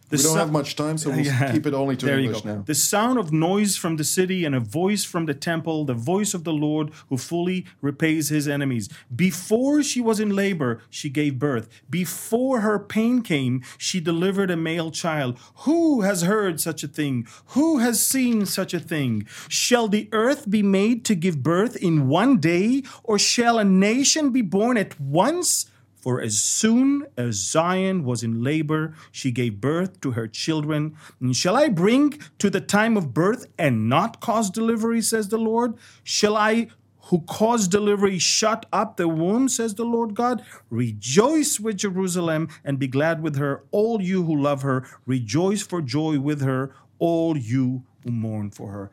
The 0.09 0.17
we 0.17 0.23
don't 0.23 0.33
sou- 0.33 0.37
have 0.39 0.51
much 0.51 0.75
time, 0.75 0.97
so 0.97 1.09
we'll 1.09 1.19
Yeah. 1.25 1.51
keep 1.51 1.65
it 1.65 1.73
only 1.73 1.95
to 1.97 2.05
there 2.05 2.19
English 2.19 2.45
now. 2.45 2.63
The 2.65 2.75
sound 2.75 3.17
of 3.17 3.31
noise 3.33 3.75
from 3.75 3.97
the 3.97 4.03
city 4.03 4.45
and 4.45 4.53
a 4.53 4.59
voice 4.59 5.03
from 5.03 5.25
the 5.25 5.33
temple, 5.33 5.83
the 5.85 5.95
voice 5.95 6.33
of 6.35 6.43
the 6.43 6.53
Lord 6.53 6.91
who 7.09 7.17
fully 7.17 7.65
repays 7.81 8.29
his 8.29 8.47
enemies. 8.47 8.87
Before 9.15 9.81
she 9.81 10.01
was 10.01 10.19
in 10.19 10.29
labor, 10.29 10.81
she 10.89 11.09
gave 11.09 11.39
birth. 11.39 11.67
Before 11.89 12.59
her 12.61 12.77
pain 12.77 13.21
came, 13.23 13.63
she 13.77 13.99
delivered 13.99 14.51
a 14.51 14.57
male 14.57 14.91
child. 14.91 15.39
Who 15.65 16.01
has 16.01 16.21
heard 16.21 16.61
such 16.61 16.83
a 16.83 16.87
thing? 16.87 17.27
Who 17.47 17.79
has 17.79 18.05
seen 18.05 18.45
such 18.45 18.73
a 18.73 18.79
thing? 18.79 19.25
Shall 19.49 19.87
the 19.87 20.07
earth 20.11 20.49
be 20.49 20.61
made 20.61 21.03
to 21.05 21.15
give 21.15 21.41
birth 21.41 21.75
in 21.77 22.07
one 22.07 22.37
day, 22.37 22.83
or 23.03 23.17
shall 23.17 23.57
a 23.57 23.63
nation 23.63 24.29
be 24.29 24.41
born 24.43 24.77
at 24.77 24.99
once? 24.99 25.65
For 26.05 26.21
as 26.21 26.37
soon 26.37 27.07
as 27.17 27.33
Zion 27.37 28.03
was 28.03 28.21
in 28.21 28.43
labor, 28.43 28.93
she 29.11 29.31
gave 29.31 29.59
birth 29.59 30.01
to 30.01 30.11
her 30.11 30.27
children. 30.27 30.95
And 31.19 31.35
shall 31.35 31.55
I 31.55 31.67
bring 31.67 32.19
to 32.37 32.51
the 32.51 32.61
time 32.61 32.95
of 32.95 33.11
birth 33.11 33.47
and 33.57 33.89
not 33.89 34.21
cause 34.21 34.51
delivery, 34.51 35.01
says 35.01 35.29
the 35.29 35.39
Lord? 35.39 35.73
Shall 36.03 36.37
I, 36.37 36.67
who 37.05 37.21
cause 37.21 37.67
delivery, 37.67 38.19
shut 38.19 38.67
up 38.71 38.97
the 38.97 39.07
womb, 39.07 39.49
says 39.49 39.73
the 39.73 39.83
Lord 39.83 40.13
God? 40.13 40.45
Rejoice 40.69 41.59
with 41.59 41.77
Jerusalem 41.77 42.49
and 42.63 42.77
be 42.77 42.87
glad 42.87 43.23
with 43.23 43.37
her, 43.37 43.63
all 43.71 43.99
you 43.99 44.25
who 44.25 44.39
love 44.39 44.61
her. 44.61 44.85
Rejoice 45.07 45.63
for 45.63 45.81
joy 45.81 46.19
with 46.19 46.41
her, 46.41 46.71
all 46.99 47.35
you 47.35 47.83
who 48.03 48.11
mourn 48.11 48.51
for 48.51 48.69
her. 48.69 48.91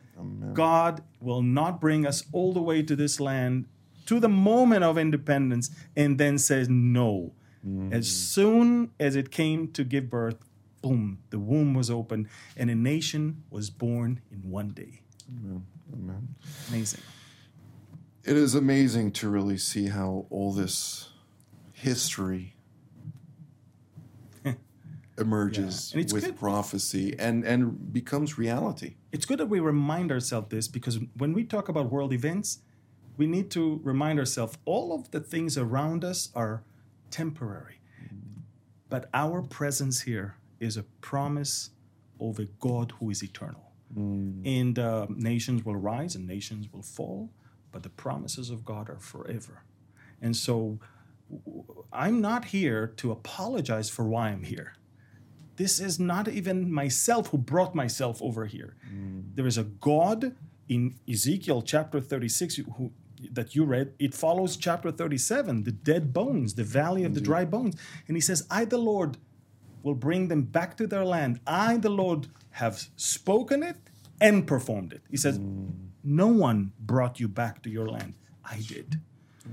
God 0.55 1.03
will 1.21 1.43
not 1.43 1.79
bring 1.79 2.07
us 2.07 2.25
all 2.33 2.55
the 2.55 2.63
way 2.63 2.83
to 2.83 2.97
this 2.97 3.21
land 3.21 3.67
to 4.07 4.21
the 4.21 4.29
moment 4.29 4.85
of 4.85 4.99
independence 4.99 5.71
and 5.97 6.19
then 6.19 6.39
says 6.39 6.69
no. 6.69 7.33
Mm. 7.67 7.93
As 7.93 8.09
soon 8.09 8.91
as 8.99 9.15
it 9.17 9.31
came 9.31 9.69
to 9.73 9.85
give 9.85 10.11
birth, 10.11 10.37
boom, 10.83 11.19
the 11.31 11.39
womb 11.39 11.75
was 11.75 11.91
open 11.91 12.29
and 12.57 12.71
a 12.71 12.75
nation 12.75 13.45
was 13.51 13.71
born 13.71 14.21
in 14.31 14.51
one 14.51 14.71
day. 14.71 15.01
Amen. 15.93 16.35
Amazing. 16.69 17.01
It 18.25 18.37
is 18.37 18.55
amazing 18.55 19.13
to 19.13 19.29
really 19.29 19.59
see 19.59 19.89
how 19.89 20.27
all 20.31 20.53
this 20.53 21.11
history 21.73 22.55
emerges 25.19 25.93
Yeah. 25.95 26.03
With 26.13 26.25
good. 26.25 26.39
prophecy 26.39 27.15
and, 27.19 27.45
and 27.45 27.93
becomes 27.93 28.39
reality. 28.39 28.95
It's 29.13 29.25
good 29.27 29.39
that 29.39 29.47
we 29.47 29.61
remind 29.61 30.11
ourselves 30.11 30.49
this 30.51 30.69
because 30.69 30.99
when 31.17 31.33
we 31.33 31.45
talk 31.45 31.69
about 31.69 31.91
world 31.91 32.13
events, 32.13 32.59
we 33.17 33.27
need 33.27 33.51
to 33.53 33.81
remind 33.83 34.19
ourselves 34.19 34.59
all 34.65 34.95
of 34.95 35.11
the 35.11 35.21
things 35.21 35.59
around 35.59 36.05
us 36.05 36.31
are 36.35 36.63
temporary. 37.11 37.81
But 38.89 39.09
our 39.15 39.43
presence 39.43 40.03
here 40.03 40.37
is 40.61 40.77
a 40.77 40.83
promise 41.01 41.71
of 42.21 42.39
a 42.39 42.45
God 42.61 42.93
who 42.99 43.11
is 43.11 43.23
eternal. 43.23 43.73
And 44.47 44.79
uh, 44.79 45.07
nations 45.11 45.65
will 45.65 45.77
rise 45.77 46.15
and 46.15 46.27
nations 46.27 46.69
will 46.73 46.83
fall, 46.83 47.31
but 47.73 47.83
the 47.83 47.91
promises 47.91 48.49
of 48.51 48.65
God 48.65 48.89
are 48.89 48.99
forever. 48.99 49.65
And 50.21 50.37
so 50.37 50.79
I'm 51.93 52.21
not 52.21 52.47
here 52.47 52.87
to 52.99 53.11
apologize 53.13 53.91
for 53.91 54.05
why 54.05 54.29
I'm 54.29 54.45
here. 54.45 54.75
This 55.57 55.81
is 55.81 55.99
not 55.99 56.29
even 56.29 56.73
myself 56.73 57.29
who 57.29 57.39
brought 57.39 57.75
myself 57.75 58.23
over 58.23 58.47
here. 58.47 58.77
There 59.35 59.47
is 59.47 59.59
a 59.59 59.65
God 59.65 60.35
in 60.69 60.95
Ezekiel 61.09 61.63
chapter 61.63 62.01
36 62.01 62.57
who, 62.77 62.93
that 63.31 63.55
you 63.55 63.65
read. 63.65 63.93
It 63.99 64.15
follows 64.15 64.57
chapter 64.57 64.91
37, 64.91 65.65
the 65.65 65.73
dead 65.73 66.13
bones, 66.13 66.55
the 66.55 66.65
valley 66.65 67.05
of 67.05 67.15
the 67.15 67.21
dry 67.21 67.45
bones. 67.45 67.77
And 68.09 68.17
he 68.17 68.21
says, 68.21 68.47
I, 68.51 68.65
the 68.65 68.79
Lord, 68.79 69.19
will 69.83 69.95
bring 69.95 70.29
them 70.29 70.43
back 70.43 70.77
to 70.79 70.87
their 70.87 71.05
land. 71.05 71.41
I, 71.47 71.77
the 71.77 71.91
Lord, 71.91 72.29
have 72.51 72.89
spoken 72.97 73.63
it 73.63 73.77
and 74.21 74.47
performed 74.47 74.93
it. 74.93 75.03
He 75.11 75.17
says, 75.17 75.39
mm. 75.39 75.71
No 76.05 76.27
one 76.27 76.73
brought 76.81 77.21
you 77.21 77.29
back 77.29 77.63
to 77.63 77.71
your 77.71 77.89
land. 77.89 78.15
I 78.45 78.57
did. 78.67 79.01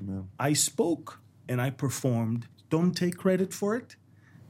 Amen. 0.02 0.30
I 0.40 0.54
spoke 0.54 1.20
and 1.48 1.62
I 1.62 1.70
performed. 1.70 2.48
Don't 2.70 2.94
take 2.94 3.18
credit 3.18 3.54
for 3.54 3.76
it. 3.76 3.96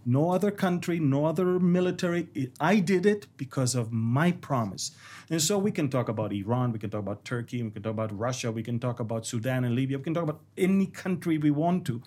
No 0.06 0.32
other 0.32 0.52
country, 0.52 1.00
no 1.00 1.26
other 1.26 1.60
military. 1.60 2.30
I 2.60 2.80
did 2.80 3.06
it 3.06 3.28
because 3.38 3.76
of 3.76 3.92
my 3.92 4.32
promise. 4.32 4.92
And 5.30 5.42
so 5.42 5.58
we 5.58 5.72
can 5.72 5.90
talk 5.90 6.10
about 6.10 6.34
Iran, 6.34 6.72
we 6.72 6.80
can 6.80 6.90
talk 6.90 7.02
about 7.02 7.26
Turkey, 7.26 7.62
we 7.62 7.70
can 7.70 7.84
talk 7.84 7.92
about 7.92 8.18
Russia, 8.18 8.52
we 8.52 8.64
can 8.64 8.80
talk 8.80 9.00
about 9.00 9.26
Sudan 9.26 9.64
and 9.66 9.76
Libya, 9.76 9.98
we 9.98 10.04
can 10.04 10.14
talk 10.14 10.24
about 10.24 10.42
any 10.58 10.88
country 10.88 11.38
we 11.38 11.52
want 11.52 11.86
to, 11.86 12.02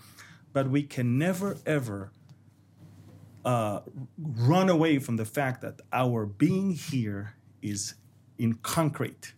but 0.52 0.68
we 0.70 0.83
can 0.83 1.18
never, 1.18 1.59
ever 1.66 2.11
uh, 3.44 3.81
run 4.18 4.68
away 4.68 4.98
from 4.98 5.16
the 5.16 5.24
fact 5.24 5.61
that 5.62 5.81
our 5.92 6.26
being 6.26 6.72
here 6.72 7.35
is 7.61 7.94
in 8.38 8.55
concrete 8.55 9.35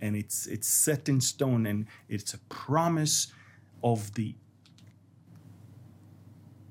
and 0.00 0.16
it's 0.16 0.46
it's 0.46 0.68
set 0.68 1.08
in 1.08 1.20
stone 1.20 1.66
and 1.66 1.86
it's 2.08 2.34
a 2.34 2.38
promise 2.48 3.32
of 3.82 4.14
the 4.14 4.34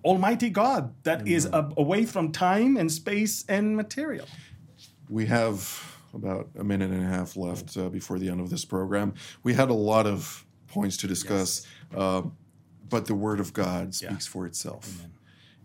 almighty 0.04 0.50
god 0.50 0.94
that 1.04 1.28
is 1.28 1.46
a- 1.46 1.72
away 1.78 2.06
from 2.06 2.32
time 2.32 2.78
and 2.78 2.92
space 2.92 3.46
and 3.50 3.76
material 3.76 4.28
We 5.10 5.26
have 5.28 5.60
about 6.14 6.50
a 6.58 6.64
minute 6.64 6.92
and 6.92 7.02
a 7.04 7.08
half 7.08 7.36
left 7.38 7.78
uh, 7.78 7.90
before 7.90 8.20
the 8.20 8.30
end 8.30 8.42
of 8.42 8.50
this 8.50 8.66
program. 8.66 9.14
We 9.44 9.54
had 9.54 9.70
a 9.70 9.74
lot 9.74 10.06
of 10.08 10.46
points 10.68 10.98
to 10.98 11.08
discuss, 11.08 11.66
uh, 11.96 12.24
but 12.90 13.06
the 13.06 13.16
Word 13.16 13.40
of 13.40 13.54
God 13.54 13.94
speaks 13.94 14.26
for 14.28 14.46
itself. 14.46 14.86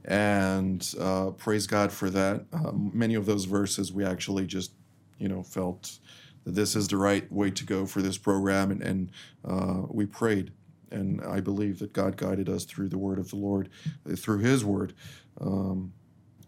And 0.05 0.87
uh, 1.01 1.31
praise 1.31 1.67
God 1.67 1.91
for 1.93 2.11
that. 2.11 2.45
Um, 2.53 2.91
many 2.95 3.15
of 3.15 3.25
those 3.27 3.45
verses 3.47 3.93
we 3.93 4.05
actually 4.05 4.47
just, 4.47 4.73
you 5.19 5.29
know, 5.29 5.43
felt 5.43 5.99
that 6.45 6.55
this 6.55 6.75
is 6.77 6.89
the 6.89 6.97
right 6.97 7.31
way 7.33 7.51
to 7.51 7.65
go 7.65 7.87
for 7.87 8.03
this 8.03 8.19
program, 8.19 8.71
and, 8.73 8.83
and 8.83 9.11
uh, 9.45 9.83
we 9.89 10.07
prayed. 10.07 10.53
And 10.93 11.21
I 11.23 11.41
believe 11.41 11.79
that 11.81 11.93
God 11.93 12.17
guided 12.17 12.49
us 12.49 12.65
through 12.65 12.89
the 12.89 12.99
Word 12.99 13.19
of 13.19 13.31
the 13.31 13.37
Lord, 13.37 13.69
uh, 14.09 14.15
through 14.17 14.39
His 14.39 14.65
Word, 14.65 14.95
um, 15.41 15.93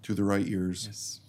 to 0.02 0.14
the 0.14 0.24
right 0.24 0.46
ears 0.46 0.84
yes 0.86 1.20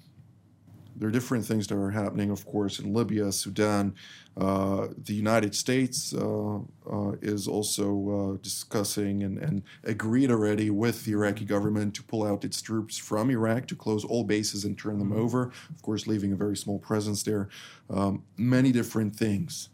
there 0.95 1.09
are 1.09 1.11
different 1.11 1.45
things 1.45 1.67
that 1.67 1.75
are 1.75 1.91
happening, 1.91 2.29
of 2.29 2.45
course, 2.45 2.79
in 2.79 2.93
Libya, 2.93 3.31
Sudan. 3.31 3.95
Uh, 4.37 4.87
the 4.97 5.13
United 5.13 5.53
States 5.53 6.13
uh, 6.13 6.59
uh, 6.89 7.11
is 7.21 7.47
also 7.47 8.35
uh, 8.35 8.37
discussing 8.41 9.23
and, 9.23 9.37
and 9.37 9.63
agreed 9.83 10.31
already 10.31 10.69
with 10.69 11.03
the 11.03 11.11
Iraqi 11.11 11.43
government 11.43 11.95
to 11.95 12.03
pull 12.03 12.25
out 12.25 12.45
its 12.45 12.61
troops 12.61 12.97
from 12.97 13.29
Iraq, 13.29 13.67
to 13.67 13.75
close 13.75 14.05
all 14.05 14.23
bases 14.23 14.63
and 14.63 14.77
turn 14.77 14.99
them 14.99 15.11
over, 15.11 15.51
of 15.69 15.81
course, 15.81 16.07
leaving 16.07 16.31
a 16.31 16.37
very 16.37 16.55
small 16.55 16.79
presence 16.79 17.23
there. 17.23 17.49
Um, 17.89 18.23
many 18.37 18.71
different 18.71 19.15
things 19.15 19.69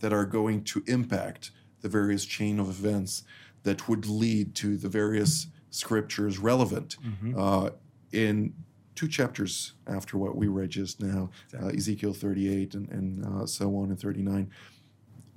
that 0.00 0.12
are 0.12 0.26
going 0.26 0.64
to 0.64 0.82
impact 0.86 1.52
the 1.84 1.90
various 1.90 2.24
chain 2.24 2.58
of 2.58 2.70
events 2.70 3.24
that 3.62 3.88
would 3.90 4.06
lead 4.06 4.54
to 4.54 4.78
the 4.78 4.88
various 4.88 5.48
scriptures 5.68 6.38
relevant 6.38 6.96
uh, 7.36 7.68
in 8.10 8.54
two 8.94 9.06
chapters 9.06 9.74
after 9.86 10.16
what 10.16 10.34
we 10.34 10.46
read 10.46 10.70
just 10.70 11.02
now 11.02 11.28
uh, 11.60 11.66
Ezekiel 11.66 12.14
38 12.14 12.74
and, 12.74 12.88
and 12.88 13.26
uh, 13.26 13.44
so 13.46 13.76
on 13.76 13.90
and 13.90 14.00
39. 14.00 14.50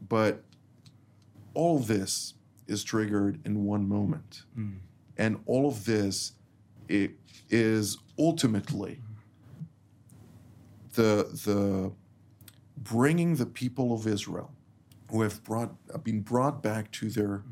But 0.08 0.42
all 1.54 1.76
of 1.76 1.88
this 1.88 2.36
is 2.68 2.82
triggered 2.86 3.42
in 3.46 3.66
one 3.66 3.86
moment. 3.90 4.44
And 5.18 5.40
all 5.48 5.68
of 5.68 5.84
this 5.84 6.32
it 6.88 7.12
is 7.50 7.98
ultimately 8.18 9.02
the, 10.94 11.28
the 11.46 11.92
bringing 12.78 13.36
the 13.36 13.46
people 13.46 13.94
of 13.94 14.08
Israel 14.08 14.54
who 15.10 15.22
have 15.22 15.44
brought, 15.44 16.04
been 16.04 16.22
brought 16.22 16.62
back 16.62 16.92
to 16.92 17.10
their 17.10 17.44